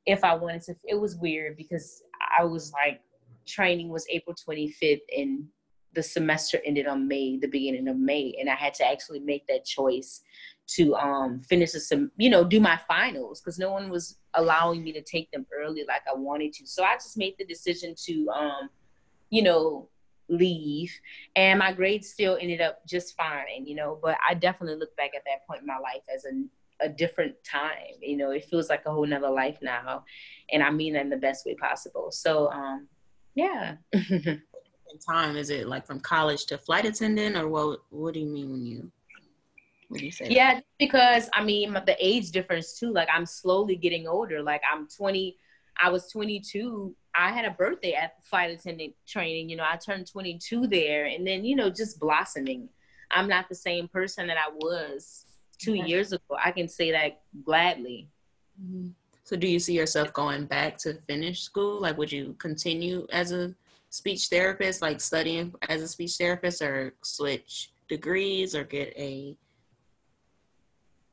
if 0.06 0.22
i 0.22 0.34
wanted 0.34 0.62
to 0.62 0.74
it 0.84 0.98
was 0.98 1.16
weird 1.16 1.56
because 1.56 2.02
i 2.38 2.44
was 2.44 2.72
like 2.72 3.00
training 3.46 3.88
was 3.88 4.06
april 4.10 4.34
25th 4.48 5.00
and 5.16 5.44
the 5.94 6.02
semester 6.02 6.60
ended 6.64 6.86
on 6.86 7.08
may 7.08 7.36
the 7.36 7.48
beginning 7.48 7.88
of 7.88 7.96
may 7.96 8.34
and 8.38 8.48
i 8.48 8.54
had 8.54 8.74
to 8.74 8.86
actually 8.86 9.20
make 9.20 9.46
that 9.46 9.64
choice 9.64 10.22
to 10.66 10.94
um 10.96 11.40
finish 11.42 11.72
some 11.72 12.10
you 12.16 12.30
know 12.30 12.42
do 12.42 12.60
my 12.60 12.78
finals 12.88 13.40
because 13.40 13.58
no 13.58 13.70
one 13.70 13.90
was 13.90 14.18
allowing 14.34 14.82
me 14.82 14.92
to 14.92 15.02
take 15.02 15.30
them 15.30 15.46
early 15.54 15.84
like 15.86 16.02
i 16.10 16.16
wanted 16.16 16.52
to. 16.52 16.66
So 16.66 16.82
i 16.84 16.94
just 16.94 17.18
made 17.18 17.34
the 17.38 17.44
decision 17.44 17.94
to 18.06 18.28
um 18.30 18.70
you 19.30 19.42
know 19.42 19.88
leave 20.28 20.90
and 21.36 21.58
my 21.58 21.70
grades 21.70 22.08
still 22.08 22.38
ended 22.40 22.62
up 22.62 22.80
just 22.86 23.14
fine 23.14 23.66
you 23.66 23.74
know 23.74 23.98
but 24.02 24.16
i 24.26 24.32
definitely 24.32 24.78
look 24.78 24.96
back 24.96 25.10
at 25.14 25.22
that 25.26 25.46
point 25.46 25.60
in 25.60 25.66
my 25.66 25.76
life 25.76 26.00
as 26.14 26.24
a, 26.24 26.86
a 26.86 26.88
different 26.88 27.34
time 27.44 27.92
you 28.00 28.16
know 28.16 28.30
it 28.30 28.42
feels 28.46 28.70
like 28.70 28.82
a 28.86 28.90
whole 28.90 29.04
nother 29.04 29.28
life 29.28 29.58
now 29.60 30.02
and 30.50 30.62
i 30.62 30.70
mean 30.70 30.94
that 30.94 31.02
in 31.02 31.10
the 31.10 31.16
best 31.16 31.44
way 31.44 31.54
possible. 31.54 32.10
So 32.10 32.50
um 32.50 32.88
yeah. 33.34 33.76
Time 35.04 35.36
is 35.36 35.50
it 35.50 35.66
like 35.66 35.84
from 35.84 35.98
college 35.98 36.46
to 36.46 36.56
flight 36.56 36.84
attendant 36.84 37.36
or 37.36 37.48
what 37.48 37.80
what 37.90 38.14
do 38.14 38.20
you 38.20 38.26
mean 38.26 38.52
when 38.52 38.64
you 38.64 38.92
when 39.88 40.02
you 40.02 40.10
say 40.10 40.26
yeah 40.28 40.54
that? 40.54 40.64
because 40.78 41.28
i 41.34 41.42
mean 41.42 41.72
the 41.72 41.96
age 41.98 42.30
difference 42.30 42.78
too 42.78 42.92
like 42.92 43.08
i'm 43.12 43.26
slowly 43.26 43.76
getting 43.76 44.06
older 44.06 44.42
like 44.42 44.62
i'm 44.72 44.88
20 44.88 45.36
i 45.82 45.90
was 45.90 46.10
22 46.10 46.94
I 47.14 47.30
had 47.30 47.44
a 47.44 47.50
birthday 47.50 47.92
at 47.92 48.24
flight 48.24 48.50
attendant 48.50 48.94
training. 49.06 49.48
You 49.48 49.56
know, 49.56 49.64
I 49.64 49.76
turned 49.76 50.10
22 50.10 50.66
there, 50.66 51.06
and 51.06 51.26
then 51.26 51.44
you 51.44 51.54
know, 51.56 51.70
just 51.70 52.00
blossoming. 52.00 52.68
I'm 53.10 53.28
not 53.28 53.48
the 53.48 53.54
same 53.54 53.88
person 53.88 54.26
that 54.26 54.36
I 54.36 54.50
was 54.50 55.26
two 55.58 55.74
okay. 55.74 55.86
years 55.86 56.12
ago. 56.12 56.36
I 56.42 56.50
can 56.50 56.68
say 56.68 56.90
that 56.90 57.20
gladly. 57.44 58.08
Mm-hmm. 58.60 58.88
So, 59.22 59.36
do 59.36 59.46
you 59.46 59.58
see 59.58 59.74
yourself 59.74 60.12
going 60.12 60.46
back 60.46 60.76
to 60.78 60.94
finish 61.06 61.42
school? 61.42 61.80
Like, 61.80 61.96
would 61.96 62.10
you 62.10 62.34
continue 62.38 63.06
as 63.12 63.32
a 63.32 63.54
speech 63.90 64.26
therapist, 64.26 64.82
like 64.82 65.00
studying 65.00 65.54
as 65.68 65.82
a 65.82 65.88
speech 65.88 66.16
therapist, 66.16 66.62
or 66.62 66.94
switch 67.02 67.70
degrees 67.88 68.54
or 68.54 68.64
get 68.64 68.92
a? 68.96 69.36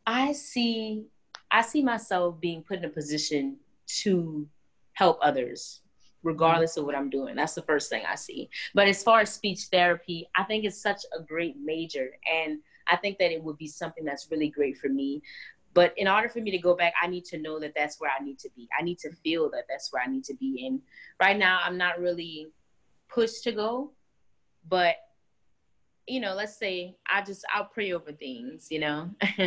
I 0.06 0.34
see. 0.34 1.06
I 1.50 1.62
see 1.62 1.84
myself 1.84 2.40
being 2.40 2.64
put 2.64 2.78
in 2.80 2.86
a 2.86 2.90
position 2.90 3.58
to 4.04 4.48
help 4.94 5.20
others 5.22 5.82
regardless 6.24 6.78
of 6.78 6.86
what 6.86 6.96
I'm 6.96 7.10
doing. 7.10 7.36
That's 7.36 7.56
the 7.56 7.62
first 7.64 7.90
thing 7.90 8.04
I 8.08 8.16
see. 8.16 8.50
But 8.74 8.88
as 8.88 9.04
far 9.04 9.22
as 9.22 9.34
speech 9.34 9.64
therapy, 9.72 10.28
I 10.36 10.44
think 10.44 10.66
it's 10.66 10.82
such 10.82 11.02
a 11.18 11.22
great 11.22 11.58
major. 11.58 12.12
And 12.32 12.60
I 12.88 12.96
think 12.98 13.18
that 13.20 13.32
it 13.32 13.44
would 13.44 13.58
be 13.58 13.68
something 13.68 14.04
that's 14.04 14.30
really 14.30 14.50
great 14.50 14.78
for 14.78 14.90
me. 14.90 15.22
But 15.74 15.94
in 15.98 16.08
order 16.08 16.28
for 16.28 16.40
me 16.42 16.52
to 16.52 16.58
go 16.58 16.76
back, 16.76 16.94
I 17.02 17.08
need 17.08 17.26
to 17.26 17.38
know 17.38 17.60
that 17.60 17.74
that's 17.76 18.00
where 18.00 18.12
I 18.12 18.24
need 18.24 18.40
to 18.40 18.50
be. 18.56 18.68
I 18.78 18.84
need 18.84 19.00
to 19.00 19.12
feel 19.24 19.50
that 19.52 19.66
that's 19.70 19.92
where 19.92 20.04
I 20.04 20.08
need 20.08 20.26
to 20.26 20.34
be. 20.36 20.68
And 20.68 20.82
right 21.20 21.38
now, 21.38 21.62
I'm 21.64 21.78
not 21.78 22.00
really 22.00 22.50
pushed 23.10 23.44
to 23.44 23.52
go. 23.52 23.92
But, 24.68 24.96
you 26.08 26.20
know, 26.20 26.34
let's 26.36 26.58
say 26.58 26.98
I 27.12 27.22
just, 27.22 27.46
I'll 27.54 27.66
pray 27.66 27.94
over 27.94 28.12
things, 28.12 28.68
you 28.70 28.80
know, 28.80 29.10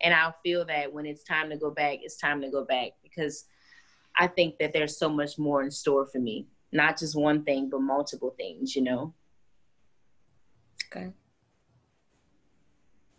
and 0.00 0.14
I'll 0.14 0.34
feel 0.42 0.64
that 0.66 0.92
when 0.92 1.06
it's 1.06 1.24
time 1.24 1.50
to 1.50 1.56
go 1.56 1.70
back, 1.70 1.98
it's 2.02 2.16
time 2.16 2.40
to 2.42 2.50
go 2.50 2.64
back 2.64 2.92
because 3.02 3.44
I 4.18 4.26
think 4.26 4.58
that 4.58 4.72
there's 4.72 4.98
so 4.98 5.08
much 5.08 5.38
more 5.38 5.62
in 5.62 5.70
store 5.70 6.06
for 6.06 6.18
me. 6.18 6.46
Not 6.72 6.98
just 6.98 7.16
one 7.16 7.44
thing, 7.44 7.68
but 7.68 7.80
multiple 7.80 8.34
things, 8.36 8.76
you 8.76 8.82
know? 8.82 9.14
Okay. 10.86 11.10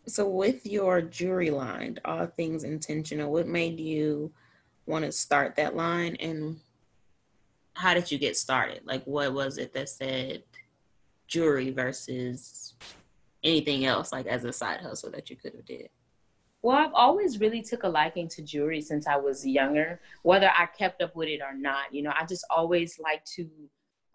So, 0.08 0.28
with 0.28 0.66
your 0.66 1.02
jewelry 1.02 1.52
line, 1.52 2.00
all 2.06 2.26
things 2.26 2.64
intentional, 2.64 3.32
what 3.32 3.48
made 3.48 3.80
you 3.80 4.32
want 4.86 5.06
to 5.06 5.12
start 5.12 5.56
that 5.56 5.76
line 5.76 6.16
and 6.20 6.60
how 7.74 7.94
did 7.94 8.12
you 8.12 8.18
get 8.18 8.36
started? 8.36 8.82
Like, 8.84 9.04
what 9.06 9.34
was 9.34 9.58
it 9.58 9.74
that 9.74 9.90
said 9.90 10.44
jewelry 11.28 11.72
versus 11.72 12.74
anything 13.44 13.86
else, 13.86 14.12
like 14.12 14.28
as 14.28 14.44
a 14.44 14.52
side 14.52 14.82
hustle 14.82 15.12
that 15.12 15.30
you 15.30 15.36
could 15.36 15.54
have 15.54 15.66
did? 15.66 15.90
Well, 16.64 16.78
I've 16.78 16.94
always 16.94 17.40
really 17.40 17.64
took 17.64 17.84
a 17.84 17.90
liking 17.90 18.28
to 18.30 18.44
jewelry 18.44 18.82
since 18.82 19.08
I 19.08 19.16
was 19.18 19.46
younger, 19.46 20.00
whether 20.22 20.50
I 20.50 20.68
kept 20.68 21.02
up 21.02 21.16
with 21.16 21.28
it 21.28 21.42
or 21.42 21.56
not. 21.56 21.92
You 21.92 22.04
know, 22.04 22.14
I 22.16 22.26
just 22.26 22.46
always 22.50 23.00
like 23.00 23.24
to. 23.36 23.48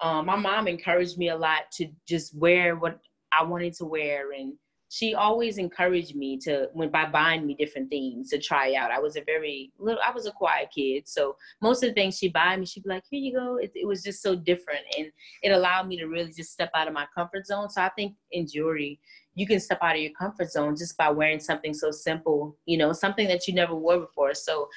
Um, 0.00 0.26
my 0.26 0.36
mom 0.36 0.68
encouraged 0.68 1.16
me 1.18 1.30
a 1.30 1.36
lot 1.36 1.70
to 1.72 1.88
just 2.06 2.36
wear 2.36 2.76
what 2.76 3.00
I 3.32 3.42
wanted 3.42 3.72
to 3.74 3.84
wear, 3.84 4.32
and 4.32 4.52
she 4.88 5.14
always 5.14 5.58
encouraged 5.58 6.14
me 6.14 6.38
to 6.38 6.68
when 6.72 6.90
by 6.90 7.06
buying 7.06 7.44
me 7.46 7.54
different 7.54 7.90
things 7.90 8.30
to 8.30 8.38
try 8.38 8.74
out. 8.74 8.92
I 8.92 9.00
was 9.00 9.16
a 9.16 9.22
very 9.22 9.72
little, 9.78 10.00
I 10.06 10.12
was 10.12 10.26
a 10.26 10.32
quiet 10.32 10.68
kid, 10.72 11.08
so 11.08 11.36
most 11.60 11.82
of 11.82 11.90
the 11.90 11.94
things 11.94 12.18
she 12.18 12.28
buy 12.28 12.56
me, 12.56 12.66
she'd 12.66 12.84
be 12.84 12.90
like, 12.90 13.04
"Here 13.10 13.20
you 13.20 13.32
go." 13.32 13.56
It, 13.56 13.72
it 13.74 13.86
was 13.86 14.02
just 14.04 14.22
so 14.22 14.36
different, 14.36 14.82
and 14.96 15.10
it 15.42 15.50
allowed 15.50 15.88
me 15.88 15.96
to 15.98 16.06
really 16.06 16.32
just 16.32 16.52
step 16.52 16.70
out 16.76 16.86
of 16.86 16.94
my 16.94 17.06
comfort 17.12 17.46
zone. 17.46 17.70
So 17.70 17.82
I 17.82 17.88
think 17.96 18.14
in 18.30 18.46
jewelry, 18.46 19.00
you 19.37 19.47
can 19.47 19.61
step 19.61 19.78
out 19.83 19.95
of 19.95 20.00
your 20.00 20.12
comfort 20.19 20.50
zone 20.50 20.75
just 20.75 20.97
by 20.97 21.11
wearing 21.11 21.38
something 21.38 21.75
so 21.75 21.90
simple, 21.90 22.57
you 22.64 22.78
know, 22.78 22.93
something 22.93 23.28
that 23.28 23.47
you 23.47 23.55
never 23.55 23.75
wore 23.75 24.00
before. 24.00 24.35
So 24.35 24.69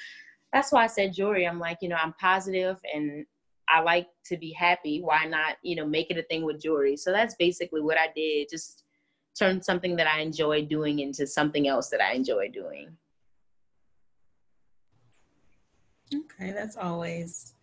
that's 0.52 0.70
why 0.70 0.84
I 0.84 0.86
said 0.86 1.14
jewelry. 1.14 1.48
I'm 1.48 1.58
like, 1.58 1.78
you 1.80 1.88
know, 1.88 1.96
I'm 1.96 2.12
positive 2.20 2.78
and 2.94 3.24
I 3.70 3.80
like 3.80 4.08
to 4.26 4.36
be 4.36 4.52
happy. 4.52 5.00
Why 5.00 5.24
not, 5.24 5.56
you 5.62 5.76
know, 5.76 5.86
make 5.86 6.10
it 6.10 6.18
a 6.18 6.22
thing 6.24 6.44
with 6.44 6.60
jewelry? 6.60 6.96
So 6.98 7.10
that's 7.10 7.34
basically 7.36 7.80
what 7.80 7.96
I 7.98 8.08
did. 8.14 8.48
Just 8.50 8.84
turn 9.38 9.62
something 9.62 9.96
that 9.96 10.06
I 10.06 10.20
enjoy 10.20 10.66
doing 10.66 10.98
into 10.98 11.26
something 11.26 11.66
else 11.66 11.88
that 11.88 12.02
I 12.02 12.12
enjoy 12.12 12.50
doing. 12.50 12.98
Okay, 16.14 16.52
that's 16.52 16.76
always 16.76 17.54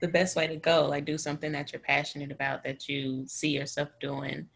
the 0.00 0.08
best 0.08 0.34
way 0.34 0.46
to 0.46 0.56
go. 0.56 0.86
Like 0.86 1.04
do 1.04 1.18
something 1.18 1.52
that 1.52 1.72
you're 1.72 1.80
passionate 1.80 2.32
about 2.32 2.64
that 2.64 2.88
you 2.88 3.26
see 3.26 3.50
yourself 3.50 3.90
doing 4.00 4.48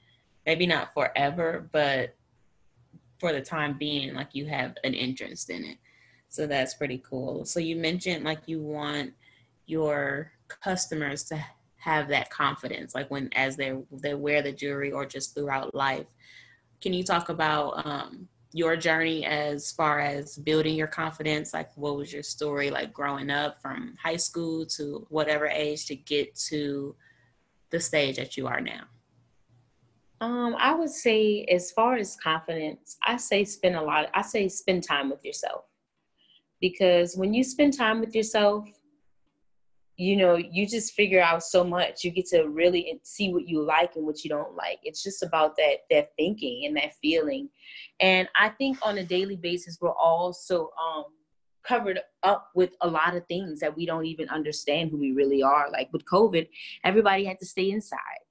maybe 0.47 0.67
not 0.67 0.95
forever, 0.95 1.69
but 1.73 2.17
for 3.19 3.33
the 3.33 3.41
time 3.41 3.79
being, 3.79 4.15
like 4.15 4.31
you 4.33 4.47
have 4.47 4.77
an 4.85 4.95
interest 4.95 5.51
in 5.51 5.65
it. 5.65 5.79
So 6.29 6.47
that's 6.47 6.75
pretty 6.75 7.03
cool. 7.09 7.45
So 7.45 7.61
you 7.61 7.77
mentioned 7.77 8.25
like 8.25 8.41
you 8.47 8.61
want 8.61 9.13
your 9.67 10.33
customers 10.49 11.25
to 11.25 11.45
have 11.77 12.09
that 12.09 12.31
confidence, 12.31 12.95
like 12.95 13.11
when 13.11 13.29
as 13.35 13.57
they 13.57 13.77
they 13.91 14.15
wear 14.15 14.43
the 14.43 14.53
jewelry 14.53 14.93
or 14.93 15.05
just 15.05 15.35
throughout 15.35 15.75
life. 15.75 16.07
Can 16.81 16.93
you 16.93 17.05
talk 17.05 17.29
about 17.29 17.87
um, 17.87 18.29
your 18.53 18.77
journey 18.77 19.25
as 19.25 19.73
far 19.73 20.01
as 20.01 20.37
building 20.37 20.75
your 20.75 20.87
confidence? 20.89 21.55
Like, 21.55 21.71
what 21.77 21.97
was 21.97 22.13
your 22.13 22.23
story 22.23 22.71
like 22.71 22.93
growing 22.93 23.31
up 23.31 23.61
from 23.63 23.97
high 24.03 24.17
school 24.17 24.67
to 24.67 25.07
whatever 25.11 25.47
age 25.47 25.87
to 25.87 25.95
get 25.95 26.35
to 26.49 26.95
the 27.71 27.81
stage 27.81 28.17
that 28.17 28.37
you 28.37 28.47
are 28.47 28.61
now? 28.61 28.83
Um, 30.23 30.55
I 30.57 30.73
would 30.73 30.88
say, 30.88 31.45
as 31.47 31.73
far 31.73 31.97
as 31.97 32.14
confidence, 32.14 32.97
I 33.05 33.17
say 33.17 33.45
spend 33.45 33.75
a 33.75 33.83
lot. 33.83 34.09
I 34.14 34.23
say 34.23 34.47
spend 34.47 34.85
time 34.85 35.11
with 35.11 35.25
yourself, 35.25 35.64
because 36.61 37.17
when 37.17 37.35
you 37.35 37.43
spend 37.43 37.76
time 37.76 37.99
with 37.99 38.14
yourself, 38.14 38.69
you 39.97 40.17
know, 40.17 40.37
you 40.37 40.64
just 40.64 40.95
figure 40.95 41.21
out 41.21 41.43
so 41.43 41.64
much. 41.64 42.05
You 42.05 42.12
get 42.12 42.26
to 42.26 42.45
really 42.45 43.00
see 43.02 43.33
what 43.33 43.49
you 43.49 43.64
like 43.64 43.97
and 43.97 44.07
what 44.07 44.23
you 44.23 44.31
don't 44.31 44.55
like. 44.55 44.79
It's 44.85 45.02
just 45.02 45.25
about 45.25 45.57
that 45.57 45.79
that 45.91 46.12
thinking 46.17 46.67
and 46.67 46.76
that 46.76 46.95
feeling. 47.02 47.49
And 47.99 48.29
I 48.37 48.50
think 48.50 48.79
on 48.81 48.99
a 48.99 49.05
daily 49.05 49.35
basis, 49.35 49.79
we're 49.81 49.91
all 49.91 50.33
so 50.33 50.71
um, 50.81 51.07
covered 51.64 51.99
up 52.23 52.49
with 52.55 52.76
a 52.83 52.88
lot 52.88 53.17
of 53.17 53.26
things 53.26 53.59
that 53.59 53.76
we 53.76 53.87
don't 53.87 54.07
even 54.07 54.29
understand 54.29 54.93
who 54.93 54.99
we 54.99 55.11
really 55.11 55.43
are. 55.43 55.69
Like 55.69 55.93
with 55.93 56.05
COVID, 56.05 56.49
everybody 56.85 57.25
had 57.25 57.41
to 57.41 57.47
stay 57.47 57.73
inside 57.73 58.23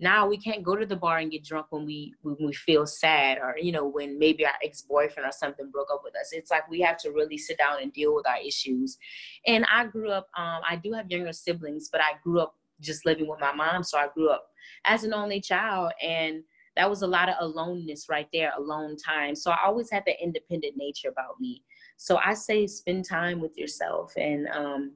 now 0.00 0.26
we 0.26 0.38
can't 0.38 0.62
go 0.62 0.74
to 0.76 0.86
the 0.86 0.96
bar 0.96 1.18
and 1.18 1.30
get 1.30 1.44
drunk 1.44 1.66
when 1.70 1.84
we 1.86 2.14
when 2.22 2.36
we 2.40 2.52
feel 2.52 2.86
sad 2.86 3.38
or 3.38 3.54
you 3.60 3.72
know 3.72 3.86
when 3.86 4.18
maybe 4.18 4.44
our 4.46 4.54
ex-boyfriend 4.64 5.28
or 5.28 5.32
something 5.32 5.70
broke 5.70 5.88
up 5.92 6.02
with 6.02 6.14
us. 6.16 6.30
It's 6.32 6.50
like 6.50 6.68
we 6.70 6.80
have 6.80 6.96
to 6.98 7.10
really 7.10 7.38
sit 7.38 7.58
down 7.58 7.82
and 7.82 7.92
deal 7.92 8.14
with 8.14 8.26
our 8.26 8.38
issues. 8.44 8.98
And 9.46 9.64
i 9.72 9.84
grew 9.86 10.10
up 10.10 10.28
um, 10.36 10.60
i 10.68 10.76
do 10.76 10.92
have 10.92 11.10
younger 11.10 11.32
siblings 11.32 11.88
but 11.90 12.00
i 12.00 12.12
grew 12.22 12.40
up 12.40 12.54
just 12.80 13.04
living 13.04 13.28
with 13.28 13.40
my 13.40 13.52
mom 13.52 13.82
so 13.82 13.98
i 13.98 14.08
grew 14.14 14.30
up 14.30 14.46
as 14.86 15.04
an 15.04 15.12
only 15.12 15.40
child 15.40 15.92
and 16.02 16.42
that 16.76 16.88
was 16.88 17.02
a 17.02 17.06
lot 17.06 17.28
of 17.28 17.34
aloneness 17.40 18.08
right 18.08 18.28
there 18.32 18.52
alone 18.56 18.96
time. 18.96 19.34
So 19.34 19.50
i 19.50 19.58
always 19.64 19.90
had 19.90 20.04
the 20.06 20.14
independent 20.22 20.76
nature 20.76 21.08
about 21.08 21.40
me. 21.40 21.62
So 21.96 22.18
i 22.24 22.34
say 22.34 22.66
spend 22.66 23.04
time 23.04 23.40
with 23.40 23.56
yourself 23.56 24.12
and 24.16 24.48
um, 24.48 24.92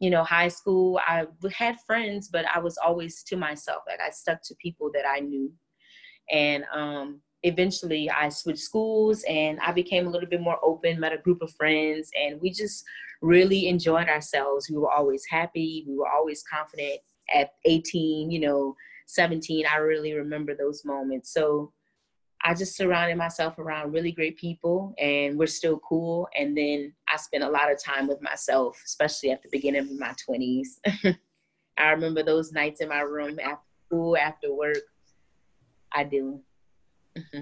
you 0.00 0.10
know, 0.10 0.22
high 0.22 0.48
school, 0.48 1.00
I 1.06 1.26
had 1.52 1.80
friends, 1.86 2.28
but 2.28 2.44
I 2.54 2.60
was 2.60 2.78
always 2.78 3.22
to 3.24 3.36
myself. 3.36 3.82
Like 3.86 4.00
I 4.00 4.10
stuck 4.10 4.42
to 4.44 4.54
people 4.56 4.90
that 4.94 5.04
I 5.08 5.20
knew. 5.20 5.52
And 6.30 6.64
um, 6.72 7.20
eventually 7.42 8.10
I 8.10 8.28
switched 8.28 8.60
schools 8.60 9.24
and 9.28 9.58
I 9.60 9.72
became 9.72 10.06
a 10.06 10.10
little 10.10 10.28
bit 10.28 10.40
more 10.40 10.58
open, 10.62 11.00
met 11.00 11.12
a 11.12 11.18
group 11.18 11.42
of 11.42 11.52
friends, 11.54 12.10
and 12.20 12.40
we 12.40 12.50
just 12.50 12.84
really 13.22 13.68
enjoyed 13.68 14.08
ourselves. 14.08 14.68
We 14.70 14.78
were 14.78 14.90
always 14.90 15.24
happy. 15.28 15.84
We 15.88 15.96
were 15.96 16.08
always 16.08 16.44
confident 16.50 17.00
at 17.34 17.50
18, 17.64 18.30
you 18.30 18.40
know, 18.40 18.76
17. 19.06 19.64
I 19.66 19.76
really 19.78 20.12
remember 20.14 20.54
those 20.54 20.84
moments. 20.84 21.32
So 21.32 21.72
I 22.42 22.54
just 22.54 22.76
surrounded 22.76 23.16
myself 23.16 23.58
around 23.58 23.92
really 23.92 24.12
great 24.12 24.36
people 24.36 24.94
and 24.98 25.38
we're 25.38 25.46
still 25.46 25.78
cool. 25.80 26.28
And 26.38 26.56
then 26.56 26.92
I 27.08 27.16
spent 27.16 27.42
a 27.42 27.50
lot 27.50 27.70
of 27.70 27.82
time 27.82 28.06
with 28.06 28.22
myself, 28.22 28.80
especially 28.84 29.30
at 29.30 29.42
the 29.42 29.48
beginning 29.50 29.82
of 29.82 29.98
my 29.98 30.14
20s. 30.28 30.78
I 31.78 31.90
remember 31.90 32.22
those 32.22 32.52
nights 32.52 32.80
in 32.80 32.88
my 32.88 33.00
room 33.00 33.38
after 33.40 33.64
school, 33.86 34.16
after 34.16 34.54
work. 34.54 34.78
I 35.92 36.04
do. 36.04 36.40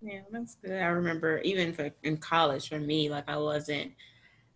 yeah, 0.00 0.20
that's 0.30 0.56
good. 0.56 0.80
I 0.80 0.86
remember 0.86 1.38
even 1.40 1.72
for 1.72 1.90
in 2.02 2.16
college 2.16 2.68
for 2.68 2.78
me, 2.78 3.10
like 3.10 3.28
I 3.28 3.36
wasn't 3.36 3.92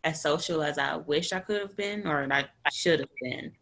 as 0.05 0.21
social 0.21 0.63
as 0.63 0.79
I 0.79 0.97
wish 0.97 1.33
I 1.33 1.41
could 1.41 1.61
have 1.61 1.77
been 1.77 2.07
or 2.07 2.27
I 2.31 2.47
should 2.73 3.01
have 3.01 3.09
been. 3.21 3.53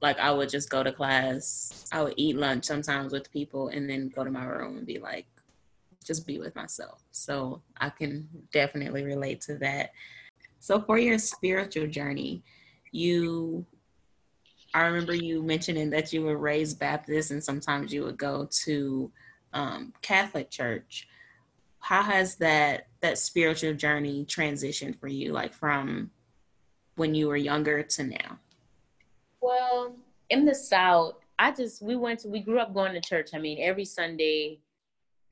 Like 0.00 0.18
I 0.18 0.30
would 0.30 0.48
just 0.48 0.70
go 0.70 0.82
to 0.82 0.92
class, 0.92 1.86
I 1.92 2.02
would 2.02 2.14
eat 2.16 2.36
lunch 2.36 2.64
sometimes 2.64 3.12
with 3.12 3.30
people 3.32 3.68
and 3.68 3.88
then 3.88 4.08
go 4.14 4.24
to 4.24 4.30
my 4.30 4.44
room 4.44 4.78
and 4.78 4.86
be 4.86 4.98
like, 4.98 5.26
just 6.06 6.26
be 6.26 6.38
with 6.38 6.54
myself. 6.54 7.02
So 7.10 7.62
I 7.78 7.90
can 7.90 8.28
definitely 8.52 9.04
relate 9.04 9.40
to 9.42 9.56
that. 9.58 9.90
So 10.60 10.80
for 10.80 10.98
your 10.98 11.18
spiritual 11.18 11.86
journey, 11.86 12.42
you 12.92 13.66
I 14.74 14.84
remember 14.84 15.14
you 15.14 15.42
mentioning 15.42 15.88
that 15.90 16.12
you 16.12 16.22
were 16.22 16.36
raised 16.36 16.78
Baptist 16.78 17.30
and 17.30 17.42
sometimes 17.42 17.94
you 17.94 18.04
would 18.04 18.18
go 18.18 18.46
to 18.64 19.10
um, 19.54 19.94
Catholic 20.02 20.50
church. 20.50 21.08
How 21.78 22.02
has 22.02 22.36
that 22.36 22.88
that 23.00 23.18
spiritual 23.18 23.74
journey 23.74 24.26
transitioned 24.26 24.98
for 25.00 25.08
you, 25.08 25.32
like 25.32 25.54
from 25.54 26.10
when 26.96 27.14
you 27.14 27.28
were 27.28 27.36
younger 27.36 27.82
to 27.82 28.04
now? 28.04 28.38
Well, 29.40 29.96
in 30.28 30.44
the 30.44 30.54
South, 30.54 31.14
I 31.38 31.52
just 31.52 31.80
we 31.80 31.96
went 31.96 32.20
to 32.20 32.28
we 32.28 32.40
grew 32.40 32.58
up 32.58 32.74
going 32.74 32.92
to 32.92 33.00
church. 33.00 33.30
I 33.34 33.38
mean, 33.38 33.58
every 33.60 33.84
Sunday 33.84 34.58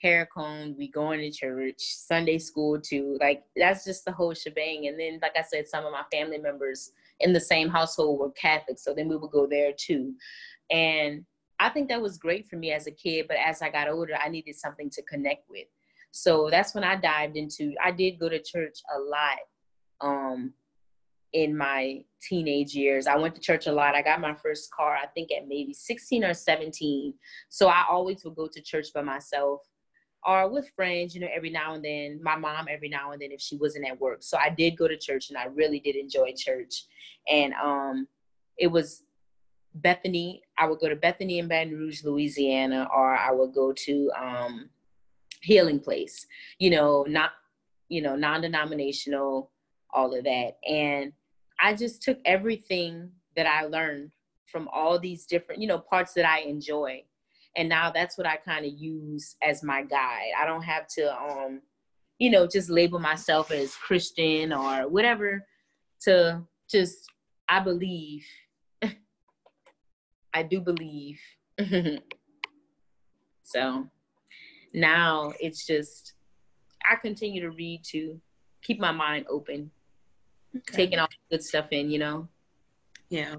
hair 0.04 0.28
combed, 0.32 0.76
we 0.76 0.90
going 0.90 1.18
to 1.20 1.30
church, 1.30 1.78
Sunday 1.78 2.38
school 2.38 2.78
too. 2.78 3.16
Like 3.20 3.42
that's 3.56 3.84
just 3.84 4.04
the 4.04 4.12
whole 4.12 4.34
shebang. 4.34 4.86
And 4.86 5.00
then, 5.00 5.18
like 5.22 5.36
I 5.36 5.42
said, 5.42 5.66
some 5.66 5.86
of 5.86 5.92
my 5.92 6.04
family 6.12 6.38
members 6.38 6.92
in 7.20 7.32
the 7.32 7.40
same 7.40 7.70
household 7.70 8.20
were 8.20 8.30
Catholic, 8.32 8.78
so 8.78 8.92
then 8.94 9.08
we 9.08 9.16
would 9.16 9.30
go 9.30 9.46
there 9.46 9.72
too. 9.72 10.14
And 10.70 11.24
I 11.58 11.70
think 11.70 11.88
that 11.88 12.02
was 12.02 12.18
great 12.18 12.46
for 12.46 12.56
me 12.56 12.72
as 12.72 12.86
a 12.86 12.90
kid, 12.90 13.26
but 13.28 13.38
as 13.38 13.62
I 13.62 13.70
got 13.70 13.88
older, 13.88 14.14
I 14.22 14.28
needed 14.28 14.56
something 14.56 14.90
to 14.90 15.02
connect 15.02 15.48
with. 15.48 15.68
So 16.10 16.48
that's 16.50 16.74
when 16.74 16.84
I 16.84 16.96
dived 16.96 17.36
into. 17.36 17.74
I 17.82 17.90
did 17.90 18.18
go 18.20 18.28
to 18.28 18.42
church 18.42 18.78
a 18.94 19.00
lot. 19.00 19.38
Um, 20.00 20.52
in 21.34 21.56
my 21.56 22.00
teenage 22.22 22.74
years. 22.74 23.06
I 23.08 23.16
went 23.16 23.34
to 23.34 23.40
church 23.40 23.66
a 23.66 23.72
lot. 23.72 23.96
I 23.96 24.02
got 24.02 24.20
my 24.20 24.34
first 24.34 24.70
car, 24.70 24.96
I 24.96 25.06
think 25.08 25.30
at 25.32 25.48
maybe 25.48 25.74
16 25.74 26.24
or 26.24 26.32
17. 26.32 27.12
So 27.48 27.66
I 27.66 27.84
always 27.90 28.24
would 28.24 28.36
go 28.36 28.46
to 28.46 28.62
church 28.62 28.92
by 28.94 29.02
myself 29.02 29.60
or 30.26 30.48
with 30.48 30.70
friends, 30.74 31.14
you 31.14 31.20
know, 31.20 31.28
every 31.34 31.50
now 31.50 31.74
and 31.74 31.84
then. 31.84 32.20
My 32.22 32.36
mom, 32.36 32.66
every 32.70 32.88
now 32.88 33.12
and 33.12 33.20
then, 33.20 33.32
if 33.32 33.40
she 33.40 33.56
wasn't 33.56 33.86
at 33.86 34.00
work. 34.00 34.22
So 34.22 34.38
I 34.38 34.50
did 34.50 34.76
go 34.76 34.88
to 34.88 34.96
church 34.96 35.28
and 35.28 35.38
I 35.38 35.46
really 35.46 35.80
did 35.80 35.96
enjoy 35.96 36.32
church. 36.36 36.84
And 37.28 37.52
um, 37.54 38.08
it 38.58 38.68
was 38.68 39.02
Bethany. 39.74 40.42
I 40.58 40.66
would 40.66 40.78
go 40.78 40.88
to 40.88 40.96
Bethany 40.96 41.38
in 41.38 41.48
Baton 41.48 41.74
Rouge, 41.74 42.04
Louisiana, 42.04 42.88
or 42.94 43.14
I 43.14 43.32
would 43.32 43.52
go 43.52 43.72
to 43.72 44.10
um, 44.18 44.70
Healing 45.42 45.80
Place, 45.80 46.26
you 46.58 46.70
know, 46.70 47.04
not, 47.08 47.32
you 47.88 48.00
know, 48.00 48.16
non 48.16 48.40
denominational, 48.40 49.50
all 49.90 50.16
of 50.16 50.24
that. 50.24 50.56
And 50.68 51.12
I 51.60 51.74
just 51.74 52.02
took 52.02 52.18
everything 52.24 53.10
that 53.36 53.46
I 53.46 53.66
learned 53.66 54.10
from 54.46 54.68
all 54.72 54.98
these 54.98 55.26
different, 55.26 55.60
you 55.60 55.68
know, 55.68 55.78
parts 55.78 56.14
that 56.14 56.24
I 56.24 56.40
enjoy. 56.40 57.02
And 57.56 57.68
now 57.68 57.90
that's 57.90 58.18
what 58.18 58.26
I 58.26 58.36
kind 58.36 58.66
of 58.66 58.72
use 58.72 59.36
as 59.42 59.62
my 59.62 59.82
guide. 59.82 60.30
I 60.38 60.44
don't 60.44 60.62
have 60.62 60.86
to 60.96 61.14
um, 61.14 61.60
you 62.18 62.30
know, 62.30 62.46
just 62.46 62.70
label 62.70 62.98
myself 62.98 63.50
as 63.50 63.74
Christian 63.74 64.52
or 64.52 64.88
whatever 64.88 65.46
to 66.02 66.42
just 66.70 67.10
I 67.48 67.60
believe 67.60 68.24
I 70.34 70.42
do 70.42 70.60
believe. 70.60 71.20
so 73.42 73.88
now 74.72 75.32
it's 75.40 75.66
just 75.66 76.14
I 76.84 76.96
continue 76.96 77.40
to 77.42 77.50
read 77.50 77.82
to 77.92 78.20
keep 78.62 78.80
my 78.80 78.92
mind 78.92 79.26
open 79.28 79.70
okay. 80.56 80.76
taking 80.76 80.98
all 80.98 81.08
the 81.08 81.36
good 81.36 81.44
stuff 81.44 81.66
in, 81.70 81.90
you 81.90 81.98
know? 81.98 82.28
Yeah. 83.08 83.36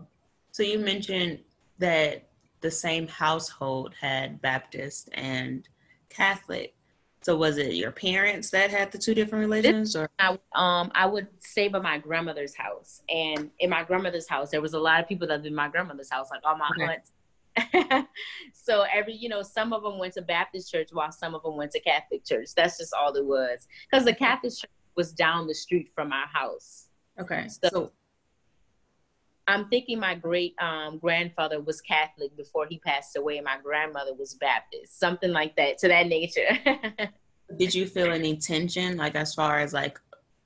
So 0.52 0.64
you 0.64 0.80
mentioned 0.80 1.40
that 1.80 2.30
the 2.66 2.72
same 2.72 3.08
household 3.08 3.94
had 4.02 4.42
Baptist 4.42 5.08
and 5.14 5.70
Catholic. 6.10 6.74
So 7.22 7.36
was 7.36 7.60
it 7.60 7.76
your 7.76 7.92
parents 7.92 8.50
that 8.50 8.72
had 8.72 8.92
the 8.92 8.98
two 8.98 9.14
different 9.14 9.44
religions, 9.44 9.96
or 9.96 10.10
I, 10.18 10.30
um, 10.56 10.92
I 10.96 11.06
would 11.06 11.28
stay 11.40 11.68
by 11.68 11.78
my 11.78 12.00
grandmother's 12.00 12.56
house, 12.56 13.04
and 13.08 13.52
in 13.60 13.70
my 13.70 13.84
grandmother's 13.84 14.28
house, 14.28 14.50
there 14.50 14.62
was 14.62 14.74
a 14.74 14.80
lot 14.80 15.00
of 15.00 15.08
people 15.08 15.28
that 15.28 15.36
lived 15.36 15.46
in 15.46 15.54
my 15.54 15.68
grandmother's 15.68 16.10
house, 16.10 16.30
like 16.32 16.42
all 16.44 16.58
my 16.58 16.70
okay. 16.76 16.96
aunts. 16.96 18.08
so 18.54 18.84
every, 18.92 19.14
you 19.14 19.30
know, 19.30 19.44
some 19.44 19.72
of 19.72 19.84
them 19.84 20.00
went 20.00 20.16
to 20.16 20.24
Baptist 20.24 20.72
church 20.72 20.90
while 20.92 21.12
some 21.12 21.36
of 21.36 21.44
them 21.44 21.56
went 21.56 21.72
to 21.72 21.80
Catholic 21.80 22.26
church. 22.26 22.50
That's 22.56 22.80
just 22.80 22.96
all 22.96 23.14
it 23.14 23.26
was, 23.26 23.68
because 23.90 24.06
the 24.06 24.14
Catholic 24.14 24.54
church 24.54 24.72
was 24.96 25.14
down 25.14 25.46
the 25.46 25.54
street 25.54 25.92
from 25.94 26.12
our 26.12 26.28
house. 26.28 26.88
Okay. 27.20 27.48
So, 27.48 27.70
so 27.72 27.92
I'm 29.48 29.70
thinking 29.70 30.00
my 30.00 30.16
great 30.16 30.56
um, 30.60 30.98
grandfather 30.98 31.62
was 31.62 31.80
Catholic 31.82 32.36
before 32.36 32.66
he 32.68 32.80
passed 32.80 33.16
away, 33.16 33.38
and 33.38 33.46
my 33.46 33.58
grandmother 33.62 34.14
was 34.14 34.34
Baptist, 34.34 35.00
something 35.00 35.32
like 35.32 35.56
that, 35.56 35.78
to 35.80 35.88
that 35.88 36.08
nature. 36.08 36.58
Did 37.58 37.74
you 37.76 37.86
feel 37.86 38.12
any 38.12 38.38
tension, 38.38 38.98
like 38.98 39.16
as 39.16 39.36
far 39.36 39.60
as 39.60 39.72
like 39.72 40.00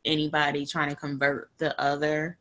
anybody 0.03 0.65
trying 0.65 0.89
to 0.89 0.95
convert 0.95 1.49
the 1.57 1.79
other? 1.79 2.37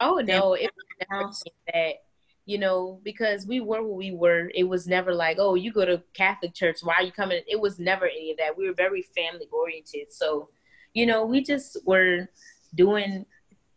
Oh 0.00 0.16
no, 0.24 0.54
it 0.54 0.70
was 1.10 1.44
that 1.72 2.04
you 2.46 2.58
know 2.58 3.00
because 3.04 3.46
we 3.46 3.60
were 3.60 3.82
what 3.82 3.96
we 3.96 4.12
were. 4.12 4.50
It 4.54 4.64
was 4.64 4.86
never 4.86 5.14
like, 5.14 5.36
oh, 5.38 5.56
you 5.56 5.72
go 5.72 5.84
to 5.84 6.02
Catholic 6.14 6.54
church, 6.54 6.78
why 6.82 6.94
are 6.94 7.02
you 7.02 7.12
coming? 7.12 7.42
It 7.46 7.60
was 7.60 7.78
never 7.78 8.06
any 8.06 8.30
of 8.30 8.38
that. 8.38 8.56
We 8.56 8.66
were 8.66 8.74
very 8.74 9.02
family 9.02 9.46
oriented, 9.52 10.10
so 10.10 10.48
you 10.94 11.04
know 11.04 11.26
we 11.26 11.42
just 11.42 11.76
were 11.84 12.28
doing 12.74 13.26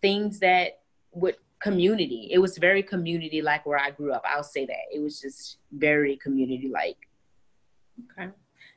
things 0.01 0.39
that 0.39 0.79
would 1.11 1.35
community. 1.61 2.29
It 2.31 2.39
was 2.39 2.57
very 2.57 2.83
community 2.83 3.41
like 3.41 3.65
where 3.65 3.79
I 3.79 3.91
grew 3.91 4.11
up. 4.13 4.23
I'll 4.25 4.43
say 4.43 4.65
that. 4.65 4.85
It 4.93 5.01
was 5.01 5.19
just 5.19 5.57
very 5.71 6.17
community 6.17 6.69
like. 6.69 6.97
Okay. 8.11 8.31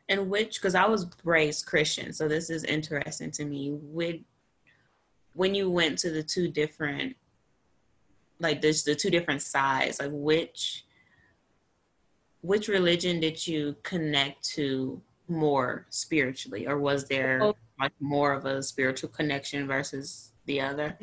And 0.08 0.30
which, 0.30 0.54
because 0.54 0.74
I 0.74 0.86
was 0.86 1.06
raised 1.24 1.66
Christian, 1.66 2.12
so 2.12 2.28
this 2.28 2.48
is 2.48 2.64
interesting 2.64 3.30
to 3.32 3.44
me. 3.44 3.72
With 3.72 4.20
when 5.34 5.54
you 5.54 5.70
went 5.70 5.98
to 5.98 6.10
the 6.10 6.22
two 6.22 6.48
different, 6.48 7.14
like 8.40 8.62
there's 8.62 8.84
the 8.84 8.94
two 8.94 9.10
different 9.10 9.42
sides, 9.42 10.00
like 10.00 10.10
which, 10.12 10.86
which 12.40 12.68
religion 12.68 13.20
did 13.20 13.46
you 13.46 13.76
connect 13.82 14.42
to 14.54 15.02
more 15.28 15.86
spiritually, 15.90 16.66
or 16.66 16.78
was 16.78 17.06
there 17.06 17.40
oh. 17.42 17.56
like 17.78 17.92
more 18.00 18.32
of 18.32 18.46
a 18.46 18.62
spiritual 18.62 19.10
connection 19.10 19.66
versus 19.66 20.32
the 20.46 20.60
other? 20.60 20.96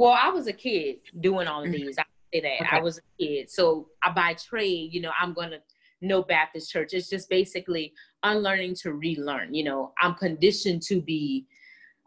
Well, 0.00 0.18
I 0.18 0.30
was 0.30 0.46
a 0.46 0.52
kid 0.54 0.96
doing 1.20 1.46
all 1.46 1.60
of 1.60 1.68
mm-hmm. 1.68 1.84
these. 1.84 1.98
I 1.98 2.04
say 2.32 2.40
that 2.40 2.62
okay. 2.62 2.76
I 2.78 2.80
was 2.80 2.96
a 2.96 3.02
kid, 3.22 3.50
so 3.50 3.88
I, 4.02 4.10
by 4.10 4.32
trade, 4.32 4.94
you 4.94 5.02
know, 5.02 5.10
I'm 5.20 5.34
gonna 5.34 5.58
know 6.00 6.22
Baptist 6.22 6.72
church. 6.72 6.94
It's 6.94 7.10
just 7.10 7.28
basically 7.28 7.92
unlearning 8.22 8.76
to 8.76 8.94
relearn. 8.94 9.52
You 9.52 9.64
know, 9.64 9.92
I'm 10.00 10.14
conditioned 10.14 10.80
to 10.84 11.02
be 11.02 11.44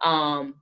um, 0.04 0.56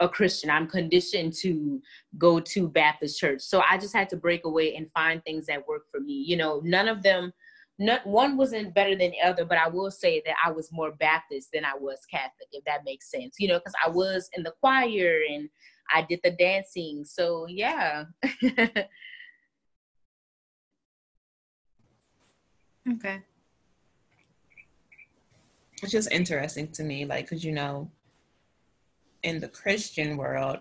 a 0.00 0.08
Christian. 0.08 0.48
I'm 0.48 0.66
conditioned 0.66 1.34
to 1.42 1.82
go 2.16 2.40
to 2.40 2.68
Baptist 2.68 3.20
church. 3.20 3.42
So 3.42 3.62
I 3.68 3.76
just 3.76 3.94
had 3.94 4.08
to 4.08 4.16
break 4.16 4.46
away 4.46 4.74
and 4.74 4.90
find 4.92 5.22
things 5.24 5.44
that 5.44 5.68
work 5.68 5.82
for 5.90 6.00
me. 6.00 6.14
You 6.14 6.38
know, 6.38 6.62
none 6.64 6.88
of 6.88 7.02
them, 7.02 7.34
not, 7.78 8.06
one 8.06 8.38
wasn't 8.38 8.74
better 8.74 8.96
than 8.96 9.10
the 9.10 9.20
other, 9.20 9.44
but 9.44 9.58
I 9.58 9.68
will 9.68 9.90
say 9.90 10.22
that 10.24 10.36
I 10.42 10.50
was 10.52 10.72
more 10.72 10.92
Baptist 10.92 11.50
than 11.52 11.66
I 11.66 11.74
was 11.78 11.98
Catholic, 12.10 12.48
if 12.52 12.64
that 12.64 12.86
makes 12.86 13.10
sense. 13.10 13.36
You 13.38 13.48
know, 13.48 13.58
because 13.58 13.74
I 13.84 13.90
was 13.90 14.30
in 14.34 14.42
the 14.42 14.54
choir 14.62 15.18
and 15.30 15.50
I 15.92 16.02
did 16.02 16.20
the 16.22 16.30
dancing. 16.30 17.04
So 17.04 17.46
yeah. 17.48 18.04
okay. 22.92 23.22
It's 25.82 25.92
just 25.92 26.10
interesting 26.10 26.68
to 26.72 26.82
me, 26.82 27.04
like, 27.04 27.26
because 27.26 27.44
you 27.44 27.52
know, 27.52 27.90
in 29.22 29.40
the 29.40 29.48
Christian 29.48 30.16
world, 30.16 30.58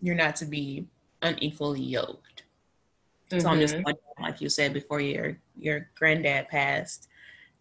you're 0.00 0.14
not 0.14 0.36
to 0.36 0.46
be 0.46 0.86
unequally 1.20 1.82
yoked. 1.82 2.44
Mm-hmm. 3.30 3.40
So 3.40 3.48
I'm 3.48 3.60
just 3.60 3.74
mm-hmm. 3.74 3.84
wondering, 3.84 4.04
like 4.20 4.40
you 4.40 4.48
said 4.48 4.72
before, 4.72 5.00
your 5.00 5.38
your 5.58 5.88
granddad 5.94 6.48
passed. 6.48 7.08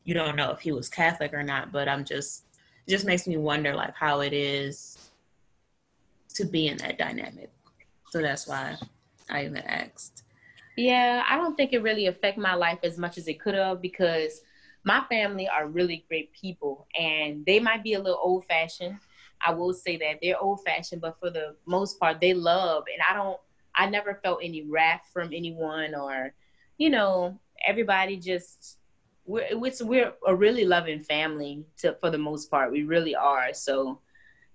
You 0.04 0.14
don't 0.14 0.36
know 0.36 0.52
if 0.52 0.60
he 0.60 0.72
was 0.72 0.90
Catholic 0.90 1.34
or 1.34 1.44
not, 1.44 1.72
but 1.72 1.88
I'm 1.88 2.04
just 2.04 2.46
it 2.88 2.92
just 2.92 3.06
makes 3.06 3.28
me 3.28 3.38
wonder, 3.38 3.76
like, 3.76 3.96
how 3.96 4.22
it 4.22 4.34
is 4.34 5.11
to 6.34 6.46
be 6.46 6.68
in 6.68 6.78
that 6.78 6.98
dynamic. 6.98 7.52
So 8.12 8.22
that's 8.22 8.48
why 8.48 8.78
I 9.30 9.46
even 9.46 9.58
asked. 9.58 10.24
Yeah, 10.78 11.24
I 11.28 11.36
don't 11.38 11.56
think 11.56 11.74
it 11.74 11.82
really 11.82 12.08
affect 12.08 12.38
my 12.38 12.56
life 12.56 12.80
as 12.84 12.98
much 12.98 13.18
as 13.18 13.28
it 13.28 13.40
could 13.40 13.56
have 13.56 13.82
because 13.82 14.42
my 14.84 15.04
family 15.10 15.48
are 15.48 15.68
really 15.68 16.06
great 16.08 16.34
people 16.34 16.88
and 16.98 17.46
they 17.46 17.60
might 17.60 17.84
be 17.84 17.94
a 17.94 18.00
little 18.00 18.20
old 18.22 18.46
fashioned. 18.46 18.98
I 19.46 19.54
will 19.54 19.74
say 19.74 19.98
that 19.98 20.20
they're 20.22 20.40
old 20.40 20.64
fashioned, 20.66 21.02
but 21.02 21.20
for 21.20 21.30
the 21.30 21.56
most 21.66 22.00
part, 22.00 22.20
they 22.20 22.34
love. 22.34 22.84
And 22.92 23.02
I 23.08 23.14
don't, 23.14 23.40
I 23.76 23.90
never 23.90 24.20
felt 24.24 24.40
any 24.44 24.64
wrath 24.64 25.10
from 25.14 25.32
anyone 25.34 25.96
or, 25.96 26.34
you 26.78 26.90
know, 26.90 27.40
everybody 27.66 28.18
just, 28.18 28.78
we're, 29.26 29.48
it's, 29.50 29.82
we're 29.82 30.14
a 30.26 30.36
really 30.36 30.66
loving 30.66 31.00
family 31.00 31.64
to, 31.78 31.96
for 32.02 32.10
the 32.10 32.18
most 32.18 32.50
part. 32.50 32.72
We 32.72 32.84
really 32.84 33.16
are. 33.16 33.54
So, 33.54 34.00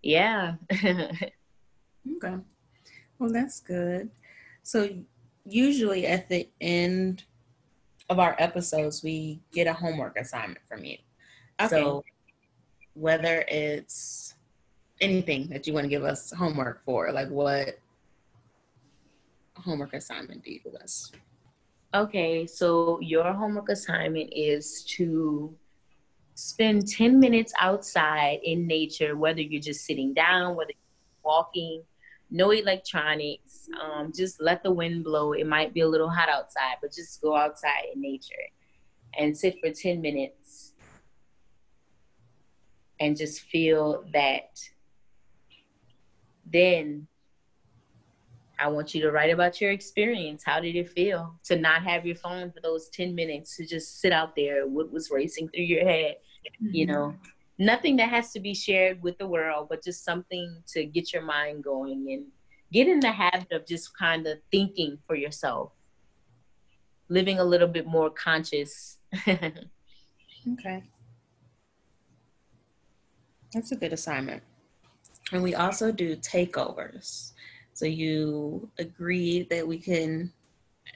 yeah. 0.03 0.55
Okay. 2.17 2.37
Well, 3.19 3.33
that's 3.33 3.61
good. 3.61 4.11
So, 4.63 4.89
usually 5.45 6.07
at 6.07 6.29
the 6.29 6.49
end 6.61 7.25
of 8.09 8.19
our 8.19 8.37
episodes, 8.39 9.03
we 9.03 9.41
get 9.53 9.67
a 9.67 9.73
homework 9.73 10.19
assignment 10.19 10.61
from 10.69 10.85
you. 10.85 10.99
Okay. 11.61 11.69
So, 11.69 12.05
whether 12.95 13.45
it's 13.49 14.35
anything 15.01 15.49
that 15.49 15.67
you 15.67 15.73
want 15.73 15.85
to 15.85 15.89
give 15.89 16.05
us 16.05 16.33
homework 16.33 16.85
for, 16.85 17.13
like 17.13 17.29
what 17.29 17.79
homework 19.57 19.95
assignment 19.95 20.45
do 20.45 20.53
you 20.53 20.61
give 20.61 20.75
us? 20.75 21.13
Okay, 21.95 22.47
so 22.47 22.99
your 23.01 23.33
homework 23.33 23.69
assignment 23.69 24.31
is 24.35 24.85
to 24.97 25.55
spend 26.35 26.89
10 26.89 27.19
minutes 27.19 27.53
outside 27.61 28.41
in 28.43 28.67
nature, 28.67 29.17
whether 29.17 29.41
you're 29.41 29.63
just 29.63 29.87
sitting 29.87 30.13
down, 30.13 30.57
whether 30.57 30.71
you're 30.71 31.25
walking, 31.25 31.83
no 32.31 32.51
electronics. 32.51 33.69
Um, 33.81 34.13
just 34.15 34.41
let 34.41 34.63
the 34.63 34.73
wind 34.73 35.05
blow. 35.05 35.33
It 35.33 35.47
might 35.47 35.73
be 35.75 35.81
a 35.81 35.89
little 35.89 36.11
hot 36.11 36.29
outside, 36.29 36.77
but 36.81 36.93
just 36.93 37.21
go 37.21 37.37
outside 37.37 37.85
in 37.95 38.01
nature 38.01 38.35
and 39.19 39.37
sit 39.37 39.57
for 39.61 39.71
10 39.71 40.01
minutes 40.01 40.73
and 43.01 43.17
just 43.17 43.43
feel 43.43 44.05
that 44.13 44.59
then 46.51 47.07
I 48.59 48.69
want 48.69 48.95
you 48.95 49.03
to 49.03 49.11
write 49.11 49.31
about 49.31 49.61
your 49.61 49.71
experience. 49.71 50.43
How 50.45 50.61
did 50.61 50.77
it 50.77 50.89
feel 50.89 51.35
to 51.45 51.57
not 51.57 51.83
have 51.83 52.07
your 52.07 52.17
phone 52.17 52.51
for 52.51 52.61
those 52.61 52.89
10 52.89 53.15
minutes 53.15 53.57
to 53.57 53.67
just 53.67 54.01
sit 54.01 54.13
out 54.13 54.35
there? 54.35 54.67
What 54.67 54.91
was 54.91 55.11
racing 55.11 55.49
through 55.49 55.65
your 55.65 55.87
head? 55.87 56.17
Mm-hmm. 56.63 56.75
You 56.75 56.87
know, 56.87 57.15
nothing 57.59 57.97
that 57.97 58.11
has 58.11 58.33
to 58.33 58.41
be 58.41 58.55
shared 58.55 59.03
with 59.03 59.19
the 59.19 59.27
world, 59.27 59.69
but 59.69 59.83
just 59.83 60.05
something 60.05 60.63
to 60.69 60.85
get 60.85 61.13
your 61.13 61.23
mind 61.23 61.65
going 61.65 62.13
and 62.13 62.27
get 62.73 62.89
in 62.89 63.01
the 63.01 63.13
habit 63.13 63.53
of 63.53 63.67
just 63.67 63.97
kind 63.97 64.27
of 64.27 64.39
thinking 64.51 64.99
for 65.07 65.15
yourself, 65.15 65.73
living 67.09 67.39
a 67.39 67.45
little 67.45 67.69
bit 67.69 67.87
more 67.87 68.11
conscious. 68.11 68.99
okay. 69.29 70.83
That's 73.53 73.73
a 73.73 73.77
good 73.77 73.93
assignment. 73.93 74.43
And 75.33 75.43
we 75.43 75.55
also 75.55 75.91
do 75.91 76.17
takeovers. 76.17 77.33
So 77.73 77.87
you 77.87 78.71
agreed 78.79 79.51
that 79.51 79.67
we 79.67 79.79
can 79.79 80.33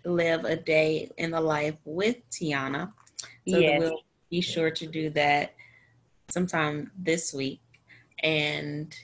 live 0.04 0.44
a 0.44 0.56
day 0.56 1.10
in 1.16 1.30
the 1.30 1.40
life 1.40 1.76
with 1.84 2.16
Tiana. 2.30 2.92
So 3.48 3.58
yes. 3.58 3.80
we'll 3.80 4.00
be 4.30 4.40
sure 4.40 4.70
to 4.70 4.86
do 4.86 5.10
that 5.10 5.54
sometime 6.30 6.90
this 6.98 7.32
week. 7.32 7.60
And 8.22 8.94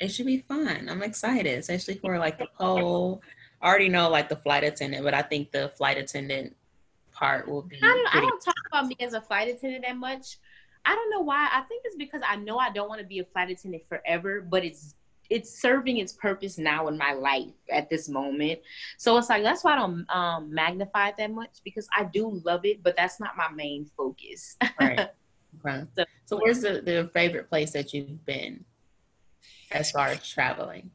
it 0.00 0.08
should 0.08 0.26
be 0.26 0.38
fun. 0.38 0.88
I'm 0.88 1.02
excited, 1.02 1.58
especially 1.58 1.94
for 1.94 2.18
like 2.18 2.38
the 2.38 2.46
pole. 2.58 3.22
I 3.60 3.68
already 3.68 3.88
know 3.88 4.08
like 4.08 4.28
the 4.28 4.36
flight 4.36 4.64
attendant, 4.64 5.04
but 5.04 5.14
I 5.14 5.22
think 5.22 5.50
the 5.50 5.72
flight 5.76 5.98
attendant 5.98 6.54
part 7.12 7.48
will 7.48 7.62
be. 7.62 7.78
I 7.82 7.86
don't, 7.86 8.16
I 8.16 8.20
don't 8.20 8.40
talk 8.40 8.54
about 8.70 8.86
me 8.86 8.96
as 9.00 9.14
a 9.14 9.20
flight 9.20 9.48
attendant 9.48 9.84
that 9.86 9.96
much. 9.96 10.38
I 10.86 10.94
don't 10.94 11.10
know 11.10 11.20
why. 11.20 11.48
I 11.52 11.62
think 11.62 11.82
it's 11.84 11.96
because 11.96 12.22
I 12.26 12.36
know 12.36 12.58
I 12.58 12.70
don't 12.70 12.88
want 12.88 13.00
to 13.00 13.06
be 13.06 13.18
a 13.18 13.24
flight 13.24 13.50
attendant 13.50 13.82
forever, 13.88 14.40
but 14.40 14.64
it's 14.64 14.94
it's 15.28 15.60
serving 15.60 15.98
its 15.98 16.14
purpose 16.14 16.56
now 16.56 16.88
in 16.88 16.96
my 16.96 17.12
life 17.12 17.52
at 17.70 17.90
this 17.90 18.08
moment. 18.08 18.60
So 18.96 19.18
it's 19.18 19.28
like 19.28 19.42
that's 19.42 19.64
why 19.64 19.74
I 19.74 19.76
don't 19.76 20.06
um, 20.10 20.54
magnify 20.54 21.08
it 21.08 21.16
that 21.18 21.30
much 21.30 21.58
because 21.64 21.88
I 21.94 22.04
do 22.04 22.40
love 22.44 22.64
it, 22.64 22.82
but 22.82 22.96
that's 22.96 23.20
not 23.20 23.36
my 23.36 23.50
main 23.50 23.90
focus. 23.96 24.56
right. 24.80 25.10
Okay. 25.56 25.84
So, 25.96 26.04
so 26.26 26.36
where's 26.42 26.60
the, 26.60 26.82
the 26.84 27.10
favorite 27.12 27.48
place 27.48 27.72
that 27.72 27.92
you've 27.92 28.24
been 28.24 28.64
as 29.72 29.90
far 29.90 30.08
as 30.08 30.26
traveling? 30.26 30.90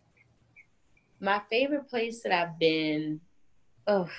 My 1.19 1.41
favorite 1.49 1.89
place 1.89 2.21
that 2.23 2.31
I've 2.31 2.59
been, 2.59 3.21
oh, 3.87 4.09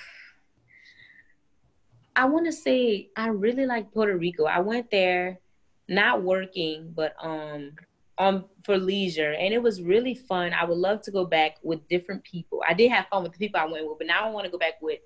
I 2.15 2.25
want 2.25 2.45
to 2.45 2.51
say 2.51 3.09
I 3.15 3.27
really 3.27 3.65
like 3.65 3.91
Puerto 3.91 4.17
Rico. 4.17 4.45
I 4.45 4.59
went 4.59 4.89
there, 4.89 5.39
not 5.87 6.23
working, 6.23 6.93
but 6.95 7.13
um 7.21 7.73
um 8.17 8.45
for 8.63 8.77
leisure 8.77 9.33
and 9.33 9.53
it 9.53 9.61
was 9.61 9.81
really 9.81 10.15
fun 10.15 10.53
i 10.53 10.63
would 10.63 10.77
love 10.77 11.01
to 11.01 11.11
go 11.11 11.25
back 11.25 11.57
with 11.63 11.85
different 11.89 12.23
people 12.23 12.61
i 12.67 12.73
did 12.73 12.89
have 12.89 13.05
fun 13.07 13.23
with 13.23 13.33
the 13.33 13.37
people 13.37 13.59
i 13.59 13.65
went 13.65 13.85
with 13.87 13.97
but 13.97 14.07
now 14.07 14.25
i 14.25 14.29
want 14.29 14.45
to 14.45 14.51
go 14.51 14.57
back 14.57 14.81
with 14.81 14.99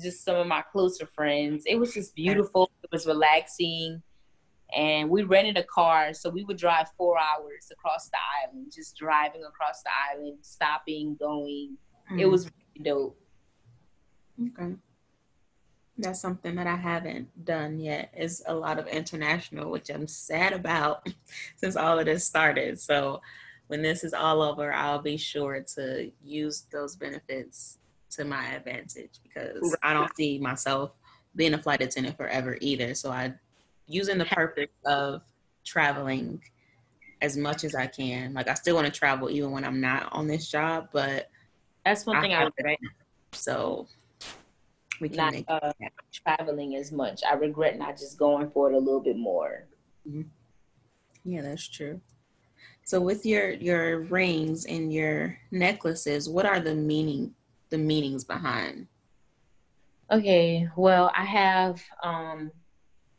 just 0.00 0.24
some 0.24 0.36
of 0.36 0.46
my 0.46 0.62
closer 0.72 1.06
friends 1.14 1.64
it 1.66 1.76
was 1.76 1.92
just 1.92 2.14
beautiful 2.14 2.70
it 2.82 2.90
was 2.90 3.06
relaxing 3.06 4.02
and 4.74 5.08
we 5.08 5.22
rented 5.22 5.56
a 5.56 5.62
car 5.64 6.14
so 6.14 6.30
we 6.30 6.44
would 6.44 6.56
drive 6.56 6.86
four 6.96 7.16
hours 7.18 7.70
across 7.70 8.08
the 8.08 8.18
island 8.42 8.72
just 8.74 8.96
driving 8.96 9.44
across 9.44 9.82
the 9.82 9.90
island 10.12 10.38
stopping 10.42 11.16
going 11.20 11.76
mm. 12.10 12.20
it 12.20 12.26
was 12.26 12.44
really 12.46 12.84
dope 12.84 13.18
okay 14.48 14.74
that's 15.96 16.20
something 16.20 16.56
that 16.56 16.66
I 16.66 16.76
haven't 16.76 17.44
done 17.44 17.78
yet. 17.78 18.12
Is 18.16 18.42
a 18.46 18.54
lot 18.54 18.78
of 18.78 18.86
international, 18.88 19.70
which 19.70 19.90
I'm 19.90 20.08
sad 20.08 20.52
about 20.52 21.08
since 21.56 21.76
all 21.76 21.98
of 21.98 22.06
this 22.06 22.24
started. 22.24 22.80
So 22.80 23.20
when 23.68 23.82
this 23.82 24.02
is 24.02 24.12
all 24.12 24.42
over, 24.42 24.72
I'll 24.72 25.00
be 25.00 25.16
sure 25.16 25.64
to 25.76 26.10
use 26.22 26.66
those 26.72 26.96
benefits 26.96 27.78
to 28.10 28.24
my 28.24 28.54
advantage 28.54 29.20
because 29.22 29.76
I 29.82 29.92
don't 29.92 30.14
see 30.16 30.38
myself 30.38 30.92
being 31.36 31.54
a 31.54 31.62
flight 31.62 31.80
attendant 31.80 32.16
forever 32.16 32.58
either. 32.60 32.94
So 32.94 33.10
I 33.10 33.34
using 33.86 34.18
the 34.18 34.24
purpose 34.24 34.70
of 34.84 35.22
traveling 35.64 36.42
as 37.20 37.36
much 37.36 37.64
as 37.64 37.74
I 37.74 37.86
can. 37.86 38.34
Like 38.34 38.48
I 38.48 38.54
still 38.54 38.74
want 38.74 38.86
to 38.86 38.92
travel 38.92 39.30
even 39.30 39.50
when 39.50 39.64
I'm 39.64 39.80
not 39.80 40.08
on 40.12 40.26
this 40.26 40.50
job, 40.50 40.88
but 40.92 41.30
that's 41.84 42.06
one 42.06 42.20
thing 42.20 42.34
I, 42.34 42.42
I 42.42 42.44
would. 42.44 42.76
So 43.32 43.88
we 45.00 45.08
can 45.08 45.16
not 45.16 45.32
make 45.32 45.44
uh, 45.48 45.72
traveling 46.12 46.76
as 46.76 46.92
much. 46.92 47.22
I 47.28 47.34
regret 47.34 47.78
not 47.78 47.98
just 47.98 48.18
going 48.18 48.50
for 48.50 48.70
it 48.70 48.74
a 48.74 48.78
little 48.78 49.00
bit 49.00 49.16
more. 49.16 49.66
Mm-hmm. 50.08 50.22
Yeah, 51.24 51.42
that's 51.42 51.66
true. 51.66 52.00
So 52.84 53.00
with 53.00 53.24
your 53.24 53.50
your 53.50 54.00
rings 54.00 54.66
and 54.66 54.92
your 54.92 55.38
necklaces, 55.50 56.28
what 56.28 56.44
are 56.46 56.60
the 56.60 56.74
meaning 56.74 57.34
the 57.70 57.78
meanings 57.78 58.24
behind? 58.24 58.86
Okay, 60.10 60.68
well, 60.76 61.10
I 61.16 61.24
have 61.24 61.82
um 62.02 62.50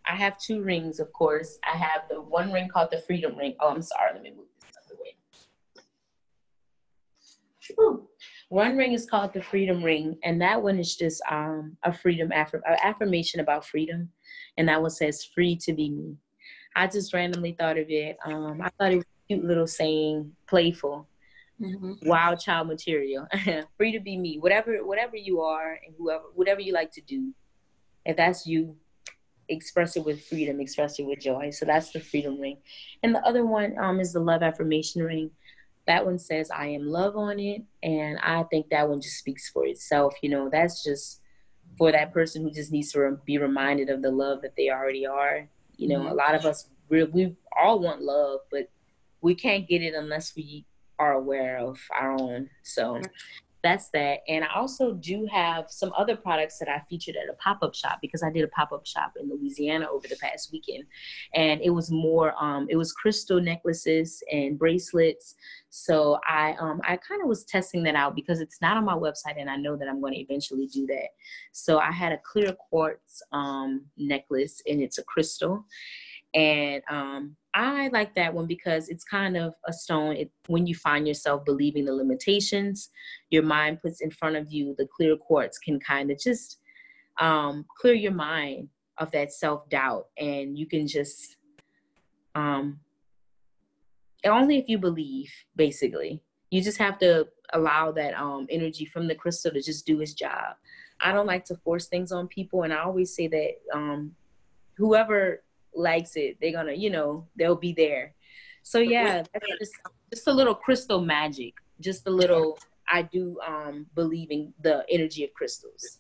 I 0.08 0.16
have 0.16 0.38
two 0.38 0.62
rings, 0.62 1.00
of 1.00 1.12
course. 1.14 1.58
I 1.64 1.76
have 1.78 2.04
the 2.10 2.22
one 2.22 2.52
ring 2.52 2.70
called 2.70 2.90
the 2.92 3.02
freedom 3.02 3.38
ring. 3.38 3.56
Oh, 3.60 3.70
I'm 3.70 3.82
sorry, 3.82 4.14
let 4.14 4.22
me 4.22 4.32
move 4.32 4.46
this 4.62 4.78
other 4.86 4.96
way. 5.02 5.16
Whew. 7.76 8.08
One 8.50 8.78
ring 8.78 8.94
is 8.94 9.08
called 9.10 9.34
the 9.34 9.42
Freedom 9.42 9.84
Ring, 9.84 10.18
and 10.24 10.40
that 10.42 10.62
one 10.62 10.78
is 10.78 10.96
just 10.96 11.22
um, 11.30 11.76
a 11.84 11.92
freedom 11.92 12.32
affirm- 12.32 12.62
affirmation 12.84 13.40
about 13.40 13.66
freedom, 13.66 14.10
and 14.58 14.70
that 14.70 14.82
one 14.82 14.92
says 14.92 15.26
"free 15.26 15.56
to 15.58 15.74
be 15.74 15.90
me." 15.90 16.16
I 16.76 16.88
just 16.88 17.14
randomly 17.14 17.54
thought 17.54 17.78
of 17.78 17.90
it. 17.90 18.18
Um, 18.24 18.62
I 18.62 18.70
thought 18.78 18.92
it 18.92 18.98
was 18.98 19.06
a 19.06 19.28
cute 19.34 19.46
little 19.46 19.66
saying, 19.66 20.32
playful, 20.48 21.08
mm-hmm. 21.60 22.08
wild 22.08 22.40
child 22.40 22.68
material, 22.68 23.26
free 23.78 23.92
to 23.94 24.00
be 24.00 24.18
me. 24.18 24.38
Whatever, 24.38 24.86
whatever 24.86 25.16
you 25.16 25.42
are, 25.42 25.80
and 25.86 25.96
whoever, 25.98 26.26
whatever 26.36 26.62
you 26.62 26.74
like 26.74 26.92
to 26.92 27.02
do, 27.02 27.34
if 28.06 28.16
that's 28.16 28.46
you, 28.46 28.76
express 29.50 29.96
it 29.96 30.06
with 30.06 30.26
freedom, 30.26 30.60
express 30.60 31.00
it 31.00 31.06
with 31.06 31.20
joy. 31.20 31.50
So 31.52 31.66
that's 31.66 31.92
the 31.92 32.00
freedom 32.00 32.40
ring, 32.40 32.58
and 33.04 33.14
the 33.14 33.26
other 33.26 33.46
one 33.46 33.78
um, 33.78 34.00
is 34.00 34.14
the 34.14 34.20
love 34.20 34.44
affirmation 34.44 35.04
ring 35.04 35.32
that 35.88 36.06
one 36.06 36.18
says 36.18 36.50
I 36.52 36.68
am 36.68 36.88
love 36.88 37.16
on 37.16 37.40
it. 37.40 37.64
And 37.84 38.18
I 38.20 38.44
think 38.44 38.70
that 38.70 38.88
one 38.88 39.02
just 39.02 39.18
speaks 39.18 39.50
for 39.50 39.66
itself. 39.66 40.14
You 40.22 40.30
know, 40.30 40.50
that's 40.50 40.84
just 40.84 41.22
for 41.78 41.92
that 41.92 42.14
person 42.14 42.44
who 42.44 42.52
just 42.52 42.72
needs 42.72 42.92
to 42.94 43.20
be 43.26 43.38
reminded 43.38 43.90
of 43.90 44.02
the 44.02 44.12
love 44.12 44.42
that 44.42 44.56
they 44.56 44.70
already 44.70 45.06
are. 45.06 45.48
You 45.78 45.90
know, 45.90 46.00
mm-hmm. 46.00 46.10
a 46.10 46.14
lot 46.14 46.36
of 46.36 46.46
us, 46.46 46.70
we 46.90 47.04
we 47.04 47.36
all 47.56 47.80
want 47.80 48.02
love, 48.02 48.42
but 48.52 48.70
we 49.22 49.36
can't 49.36 49.68
get 49.68 49.82
it 49.82 49.94
unless 49.94 50.36
we 50.36 50.66
are 50.98 51.14
aware 51.14 51.58
of 51.58 51.80
our 51.92 52.12
own. 52.12 52.50
So 52.64 53.02
that's 53.66 53.90
that. 53.90 54.20
And 54.28 54.44
I 54.44 54.54
also 54.56 54.94
do 54.94 55.28
have 55.32 55.66
some 55.70 55.92
other 55.98 56.16
products 56.16 56.60
that 56.60 56.70
I 56.70 56.82
featured 56.90 57.16
at 57.16 57.30
a 57.30 57.34
pop 57.34 57.60
up 57.64 57.74
shop 57.74 58.00
because 58.02 58.22
I 58.22 58.30
did 58.30 58.44
a 58.44 58.48
pop 58.50 58.72
up 58.72 58.86
shop 58.86 59.14
in 59.20 59.30
Louisiana 59.30 59.88
over 59.92 60.08
the 60.08 60.16
past 60.18 60.52
weekend. 60.52 60.84
And 61.34 61.62
it 61.62 61.72
was 61.72 61.90
more, 61.90 62.34
um, 62.42 62.68
it 62.70 62.76
was 62.76 62.94
crystal 62.94 63.42
necklaces 63.42 64.22
and 64.32 64.60
bracelets. 64.60 65.36
So 65.70 66.20
I, 66.28 66.56
um, 66.60 66.80
I 66.84 66.98
kind 66.98 67.22
of 67.22 67.28
was 67.28 67.44
testing 67.44 67.84
that 67.84 67.96
out 67.96 68.16
because 68.16 68.40
it's 68.40 68.62
not 68.62 68.78
on 68.78 68.86
my 68.86 68.94
website 68.94 69.40
and 69.40 69.50
I 69.50 69.58
know 69.58 69.76
that 69.76 69.90
I'm 69.90 70.00
going 70.00 70.14
to 70.14 70.20
eventually 70.20 70.68
do 70.68 70.86
that. 70.88 71.10
So 71.52 71.80
I 71.80 71.92
had 71.92 72.12
a 72.12 72.22
clear 72.24 72.54
quartz 72.54 73.22
um, 73.32 73.86
necklace 73.98 74.62
and 74.68 74.82
it's 74.82 75.00
a 75.00 75.04
crystal. 75.04 75.66
And 76.34 76.84
um, 76.90 77.36
I 77.56 77.88
like 77.94 78.14
that 78.16 78.34
one 78.34 78.48
because 78.48 78.90
it's 78.90 79.06
kind 79.06 79.38
of 79.38 79.56
a 79.66 79.72
stone. 79.72 80.18
It, 80.18 80.32
when 80.48 80.68
you 80.68 80.76
find 80.76 81.08
yourself 81.08 81.46
believing 81.46 81.86
the 81.86 81.94
limitations, 81.94 82.90
your 83.30 83.44
mind 83.44 83.82
puts 83.82 84.02
in 84.02 84.12
front 84.12 84.36
of 84.36 84.52
you 84.52 84.76
the 84.78 84.86
clear 84.86 85.16
quartz 85.16 85.58
can 85.58 85.80
kind 85.80 86.12
of 86.12 86.20
just 86.20 86.60
um, 87.20 87.66
clear 87.80 87.94
your 87.94 88.12
mind 88.12 88.68
of 88.98 89.10
that 89.12 89.32
self 89.32 89.70
doubt, 89.70 90.08
and 90.18 90.58
you 90.58 90.68
can 90.68 90.86
just 90.86 91.38
um, 92.36 92.82
only 94.26 94.58
if 94.58 94.66
you 94.68 94.78
believe, 94.78 95.32
basically. 95.56 96.22
You 96.52 96.62
just 96.62 96.78
have 96.78 97.00
to 97.00 97.28
allow 97.54 97.94
that 97.94 98.16
um, 98.16 98.48
energy 98.50 98.86
from 98.86 99.08
the 99.08 99.16
crystal 99.16 99.52
to 99.52 99.62
just 99.62 99.86
do 99.86 100.02
its 100.02 100.14
job. 100.14 100.56
I 101.02 101.14
don't 101.14 101.26
like 101.26 101.46
to 101.46 101.56
force 101.56 101.88
things 101.88 102.12
on 102.12 102.28
people, 102.28 102.64
and 102.64 102.74
I 102.74 102.84
always 102.84 103.16
say 103.16 103.28
that 103.28 103.52
um, 103.74 104.12
whoever 104.76 105.42
likes 105.76 106.16
it, 106.16 106.38
they're 106.42 106.52
gonna, 106.52 106.74
you 106.74 106.90
know, 106.90 107.28
they'll 107.36 107.56
be 107.56 107.74
there. 107.74 108.14
So 108.64 108.80
yeah, 108.80 109.24
just, 109.60 109.74
just 110.12 110.28
a 110.28 110.32
little 110.32 110.56
crystal 110.56 111.02
magic. 111.02 111.54
Just 111.80 112.08
a 112.08 112.10
little. 112.10 112.58
I 112.90 113.04
do 113.04 113.38
um, 113.46 113.86
believe 113.96 114.32
in 114.32 114.54
the 114.62 114.86
energy 114.90 115.24
of 115.24 115.34
crystals. 115.34 116.00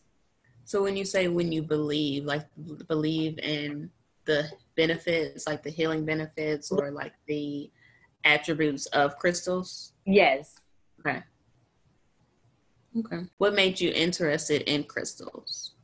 So 0.63 0.81
when 0.81 0.97
you 0.97 1.05
say 1.05 1.27
when 1.27 1.51
you 1.51 1.61
believe, 1.61 2.25
like 2.25 2.47
believe 2.88 3.38
in 3.39 3.91
the 4.25 4.49
benefits, 4.75 5.45
like 5.45 5.61
the 5.61 5.69
healing 5.69 6.05
benefits, 6.05 6.71
or 6.71 6.89
like 6.89 7.13
the 7.27 7.69
attributes 8.23 8.88
of 8.88 9.17
crystals. 9.17 9.93
Yes. 10.05 10.55
Okay. 10.99 11.21
Okay. 12.97 13.27
What 13.38 13.53
made 13.53 13.79
you 13.79 13.91
interested 13.91 14.63
in 14.63 14.85
crystals? 14.85 15.74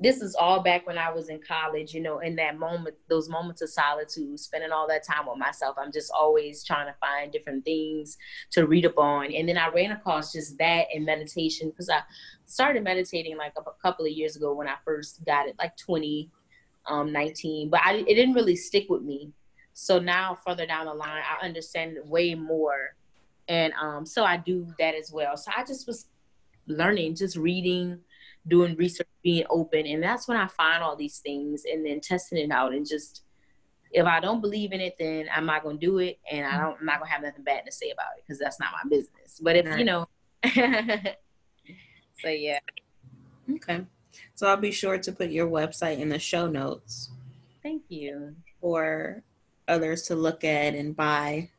This 0.00 0.22
is 0.22 0.36
all 0.36 0.62
back 0.62 0.86
when 0.86 0.96
I 0.96 1.10
was 1.10 1.28
in 1.28 1.40
college, 1.40 1.92
you 1.92 2.00
know, 2.00 2.20
in 2.20 2.36
that 2.36 2.56
moment, 2.56 2.94
those 3.08 3.28
moments 3.28 3.62
of 3.62 3.68
solitude, 3.68 4.38
spending 4.38 4.70
all 4.70 4.86
that 4.86 5.04
time 5.04 5.26
with 5.26 5.38
myself. 5.38 5.76
I'm 5.76 5.90
just 5.90 6.12
always 6.12 6.62
trying 6.62 6.86
to 6.86 6.94
find 7.00 7.32
different 7.32 7.64
things 7.64 8.16
to 8.52 8.66
read 8.66 8.84
upon. 8.84 9.32
And 9.32 9.48
then 9.48 9.58
I 9.58 9.68
ran 9.70 9.90
across 9.90 10.32
just 10.32 10.56
that 10.58 10.86
and 10.94 11.04
meditation 11.04 11.70
because 11.70 11.90
I 11.90 12.00
started 12.46 12.84
meditating 12.84 13.36
like 13.36 13.54
a, 13.56 13.62
couple 13.82 14.06
of 14.06 14.12
years 14.12 14.36
ago 14.36 14.54
when 14.54 14.68
I 14.68 14.76
first 14.84 15.24
got 15.24 15.48
it, 15.48 15.56
like 15.58 15.76
2019. 15.76 16.30
Um, 16.90 17.12
19, 17.12 17.68
but 17.68 17.80
I, 17.84 17.96
it 17.96 18.14
didn't 18.14 18.32
really 18.32 18.56
stick 18.56 18.86
with 18.88 19.02
me. 19.02 19.30
So 19.74 19.98
now, 19.98 20.38
further 20.46 20.64
down 20.64 20.86
the 20.86 20.94
line, 20.94 21.22
I 21.22 21.44
understand 21.44 21.98
way 22.06 22.34
more. 22.34 22.94
And 23.46 23.74
um, 23.74 24.06
so 24.06 24.24
I 24.24 24.38
do 24.38 24.66
that 24.78 24.94
as 24.94 25.12
well. 25.12 25.36
So 25.36 25.50
I 25.54 25.64
just 25.64 25.86
was 25.86 26.06
learning, 26.66 27.14
just 27.14 27.36
reading 27.36 28.00
doing 28.46 28.76
research, 28.76 29.08
being 29.22 29.44
open. 29.50 29.86
And 29.86 30.02
that's 30.02 30.28
when 30.28 30.36
I 30.36 30.46
find 30.46 30.82
all 30.82 30.96
these 30.96 31.18
things 31.18 31.64
and 31.70 31.84
then 31.84 32.00
testing 32.00 32.38
it 32.38 32.50
out 32.50 32.72
and 32.72 32.86
just 32.86 33.22
if 33.90 34.06
I 34.06 34.20
don't 34.20 34.40
believe 34.40 34.72
in 34.72 34.80
it, 34.80 34.96
then 34.98 35.26
I'm 35.34 35.46
not 35.46 35.62
gonna 35.62 35.78
do 35.78 35.98
it, 35.98 36.18
and 36.30 36.46
I 36.46 36.58
don't. 36.60 36.76
I'm 36.80 36.86
not 36.86 36.98
gonna 36.98 37.10
have 37.10 37.22
nothing 37.22 37.44
bad 37.44 37.64
to 37.66 37.72
say 37.72 37.90
about 37.90 38.16
it 38.16 38.24
because 38.26 38.38
that's 38.38 38.60
not 38.60 38.70
my 38.72 38.88
business. 38.88 39.40
But 39.40 39.56
if 39.56 39.78
you 39.78 39.84
know, 39.84 40.08
so 42.22 42.28
yeah. 42.28 42.58
Okay, 43.50 43.86
so 44.34 44.46
I'll 44.46 44.56
be 44.56 44.72
sure 44.72 44.98
to 44.98 45.12
put 45.12 45.30
your 45.30 45.48
website 45.48 45.98
in 45.98 46.08
the 46.08 46.18
show 46.18 46.46
notes. 46.46 47.10
Thank 47.62 47.84
you 47.88 48.36
for 48.60 49.22
others 49.66 50.02
to 50.02 50.14
look 50.14 50.44
at 50.44 50.74
and 50.74 50.94
buy. 50.94 51.50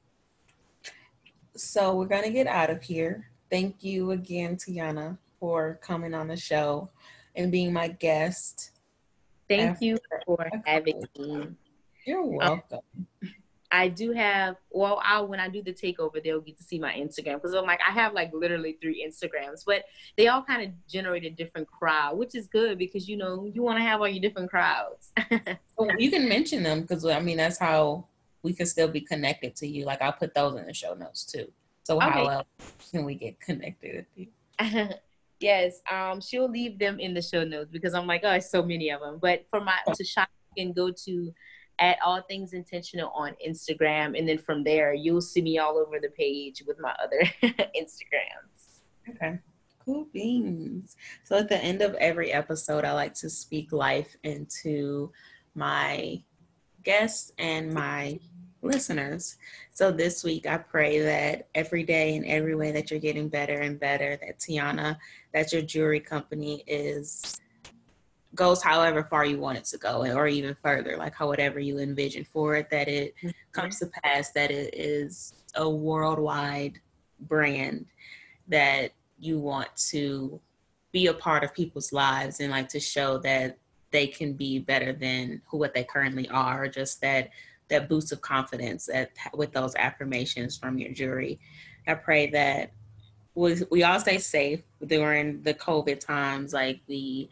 So 1.55 1.95
we're 1.95 2.05
gonna 2.05 2.29
get 2.29 2.47
out 2.47 2.69
of 2.69 2.83
here. 2.83 3.29
Thank 3.49 3.83
you 3.83 4.11
again, 4.11 4.55
Tiana 4.55 5.17
for 5.39 5.80
coming 5.82 6.13
on 6.13 6.28
the 6.28 6.38
show 6.38 6.89
and 7.36 7.52
being 7.52 7.73
my 7.73 7.88
guest. 7.88 8.71
Thank 9.47 9.82
you 9.82 9.97
for 10.25 10.47
having 10.65 11.04
me. 11.17 11.47
You're 12.06 12.21
um, 12.21 12.36
welcome. 12.36 12.80
Um, 13.23 13.34
I 13.71 13.88
do 13.88 14.12
have 14.13 14.56
well, 14.71 14.99
I 15.04 15.21
when 15.21 15.39
I 15.39 15.47
do 15.47 15.62
the 15.62 15.73
takeover, 15.73 16.23
they'll 16.23 16.41
get 16.41 16.58
to 16.58 16.63
see 16.63 16.80
my 16.80 16.93
Instagram 16.93 17.36
because 17.36 17.54
I'm 17.54 17.65
like 17.65 17.80
I 17.88 17.91
have 17.91 18.13
like 18.13 18.32
literally 18.34 18.78
three 18.82 19.06
Instagrams, 19.08 19.63
but 19.65 19.86
they 20.17 20.28
all 20.28 20.41
kind 20.41 20.63
of 20.63 20.71
generate 20.88 21.23
a 21.23 21.30
different 21.30 21.67
crowd, 21.67 22.17
which 22.17 22.34
is 22.34 22.47
good 22.47 22.80
because 22.80 23.08
you 23.08 23.17
know 23.17 23.45
you 23.54 23.62
want 23.62 23.78
to 23.78 23.84
have 23.84 23.99
all 23.99 24.08
your 24.08 24.21
different 24.21 24.49
crowds. 24.49 25.12
well, 25.78 25.99
you 25.99 26.10
can 26.10 26.28
mention 26.28 26.63
them 26.63 26.82
because 26.82 27.06
I 27.06 27.19
mean 27.19 27.38
that's 27.38 27.60
how 27.60 28.06
we 28.41 28.54
can 28.54 28.65
still 28.65 28.88
be 28.88 29.02
connected 29.02 29.56
to 29.58 29.67
you. 29.67 29.86
Like 29.86 30.02
I'll 30.02 30.13
put 30.13 30.34
those 30.34 30.56
in 30.60 30.65
the 30.65 30.73
show 30.73 30.95
notes 30.95 31.23
too. 31.23 31.52
So 31.84 31.97
okay. 31.97 32.10
how 32.10 32.28
else 32.28 32.47
can 32.91 33.06
we 33.06 33.15
get 33.15 33.39
connected 33.39 33.95
with 33.97 34.06
you? 34.15 34.28
Yes, 35.39 35.82
um, 35.89 36.19
she'll 36.19 36.49
leave 36.49 36.80
them 36.80 36.99
in 36.99 37.13
the 37.13 37.21
show 37.21 37.43
notes 37.43 37.69
because 37.71 37.93
I'm 37.93 38.08
like, 38.08 38.21
oh, 38.23 38.39
so 38.39 38.62
many 38.62 38.89
of 38.89 38.99
them. 39.02 39.19
But 39.21 39.45
for 39.49 39.62
my 39.62 39.78
to 39.93 40.04
shop, 40.04 40.30
you 40.56 40.65
can 40.65 40.73
go 40.73 40.91
to 41.06 41.34
at 41.80 41.97
all 42.06 42.21
things 42.21 42.52
intentional 42.52 43.10
on 43.12 43.36
Instagram, 43.45 44.17
and 44.17 44.28
then 44.28 44.38
from 44.38 44.63
there 44.63 44.93
you'll 44.93 45.21
see 45.21 45.41
me 45.41 45.58
all 45.58 45.78
over 45.78 45.99
the 45.99 46.10
page 46.10 46.62
with 46.67 46.78
my 46.80 46.93
other 47.02 47.21
Instagrams. 47.43 48.82
Okay, 49.10 49.39
cool 49.86 50.08
beans. 50.13 50.97
So 51.23 51.38
at 51.38 51.47
the 51.47 51.58
end 51.58 51.82
of 51.82 51.95
every 51.95 52.34
episode, 52.34 52.84
I 52.84 52.91
like 52.91 53.13
to 53.15 53.30
speak 53.30 53.71
life 53.71 54.15
into 54.23 55.12
my 55.56 56.21
guests 56.84 57.32
and 57.38 57.73
my 57.73 58.19
listeners. 58.62 59.38
So 59.72 59.91
this 59.91 60.24
week, 60.24 60.45
I 60.45 60.58
pray 60.58 61.00
that 61.00 61.48
every 61.56 61.84
day 61.84 62.15
and 62.15 62.26
every 62.26 62.56
way 62.56 62.72
that 62.72 62.91
you're 62.91 63.00
getting 63.00 63.30
better 63.30 63.60
and 63.60 63.80
better, 63.80 64.17
that 64.17 64.39
Tiana, 64.39 64.98
that 65.34 65.54
your 65.54 65.62
jewelry 65.62 66.00
company 66.00 66.63
is 66.67 67.39
goes 68.36 68.62
however 68.62 69.04
far 69.10 69.26
you 69.26 69.39
want 69.39 69.58
it 69.58 69.65
to 69.65 69.78
go 69.78 70.06
or 70.15 70.28
even 70.28 70.56
further 70.63 70.95
like 70.98 71.15
however 71.15 71.60
you 71.60 71.80
envision 71.80 72.24
for 72.24 72.56
it 72.56 72.69
that 72.69 72.88
it 72.88 73.15
mm-hmm. 73.17 73.30
comes 73.54 73.80
to 73.80 73.88
pass 74.04 74.32
that 74.32 74.52
it 74.52 74.74
is 74.78 75.34
a 75.56 75.67
worldwide 75.67 76.80
brand 77.22 77.86
that 78.48 78.91
you 79.17 79.39
want 79.39 79.67
to 79.76 80.39
be 80.91 81.08
a 81.08 81.13
part 81.13 81.43
of 81.43 81.54
people's 81.54 81.91
lives 81.91 82.39
and 82.39 82.52
like 82.52 82.69
to 82.69 82.80
show 82.80 83.17
that 83.17 83.58
they 83.91 84.06
can 84.06 84.34
be 84.34 84.60
better 84.60 84.93
than 84.93 85.41
who 85.48 85.58
what 85.58 85.74
they 85.74 85.84
currently 85.84 86.30
are 86.30 86.67
just 86.67 87.02
that 87.02 87.30
that 87.69 87.89
boost 87.89 88.12
of 88.12 88.21
confidence 88.21 88.89
at, 88.93 89.12
with 89.34 89.51
those 89.51 89.75
affirmations 89.75 90.58
from 90.58 90.77
your 90.77 90.91
jury. 90.91 91.39
I 91.88 91.95
pray 91.95 92.27
that 92.32 92.71
we, 93.36 93.62
we 93.71 93.84
all 93.84 93.99
stay 93.99 94.17
safe 94.17 94.62
during 94.86 95.41
the 95.43 95.53
COVID 95.53 95.99
times. 95.99 96.53
Like 96.53 96.82
we 96.88 97.29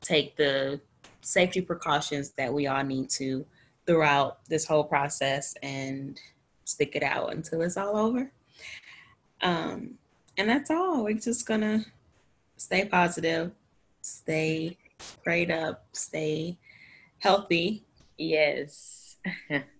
take 0.00 0.36
the 0.36 0.80
safety 1.20 1.60
precautions 1.60 2.30
that 2.30 2.52
we 2.52 2.66
all 2.66 2.84
need 2.84 3.08
to 3.10 3.46
throughout 3.86 4.44
this 4.46 4.66
whole 4.66 4.84
process 4.84 5.54
and 5.62 6.20
stick 6.64 6.96
it 6.96 7.02
out 7.02 7.32
until 7.32 7.62
it's 7.62 7.76
all 7.76 7.96
over. 7.96 8.30
Um, 9.42 9.94
and 10.36 10.48
that's 10.48 10.70
all. 10.70 11.04
We're 11.04 11.14
just 11.14 11.46
gonna 11.46 11.84
stay 12.56 12.86
positive, 12.86 13.52
stay 14.00 14.76
prayed 15.22 15.50
up, 15.50 15.84
stay 15.92 16.58
healthy. 17.18 17.84
Yes. 18.16 19.16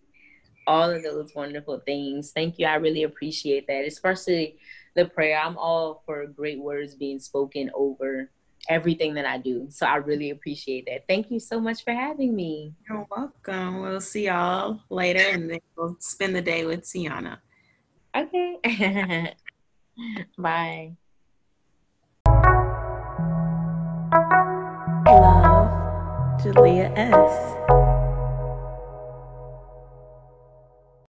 all 0.66 0.90
of 0.90 1.02
those 1.02 1.34
wonderful 1.34 1.80
things. 1.80 2.32
Thank 2.32 2.58
you. 2.58 2.66
I 2.66 2.74
really 2.76 3.02
appreciate 3.02 3.66
that, 3.66 3.84
especially 3.84 4.58
the 4.94 5.06
prayer. 5.06 5.38
I'm 5.38 5.58
all 5.58 6.02
for 6.06 6.26
great 6.26 6.60
words 6.60 6.94
being 6.94 7.18
spoken 7.18 7.70
over 7.74 8.30
everything 8.68 9.14
that 9.14 9.26
I 9.26 9.38
do. 9.38 9.66
So 9.70 9.86
I 9.86 9.96
really 9.96 10.30
appreciate 10.30 10.86
that. 10.86 11.06
Thank 11.06 11.30
you 11.30 11.38
so 11.38 11.60
much 11.60 11.84
for 11.84 11.92
having 11.92 12.34
me. 12.34 12.72
You're 12.88 13.06
welcome. 13.10 13.82
We'll 13.82 14.00
see 14.00 14.26
y'all 14.26 14.80
later 14.88 15.24
and 15.32 15.50
then 15.50 15.60
we'll 15.76 15.96
spend 16.00 16.34
the 16.34 16.42
day 16.42 16.64
with 16.64 16.82
Tiana. 16.82 17.38
Okay. 18.16 19.34
Bye. 20.38 20.96
Love, 25.06 26.42
Julia 26.42 26.92
S. 26.96 27.83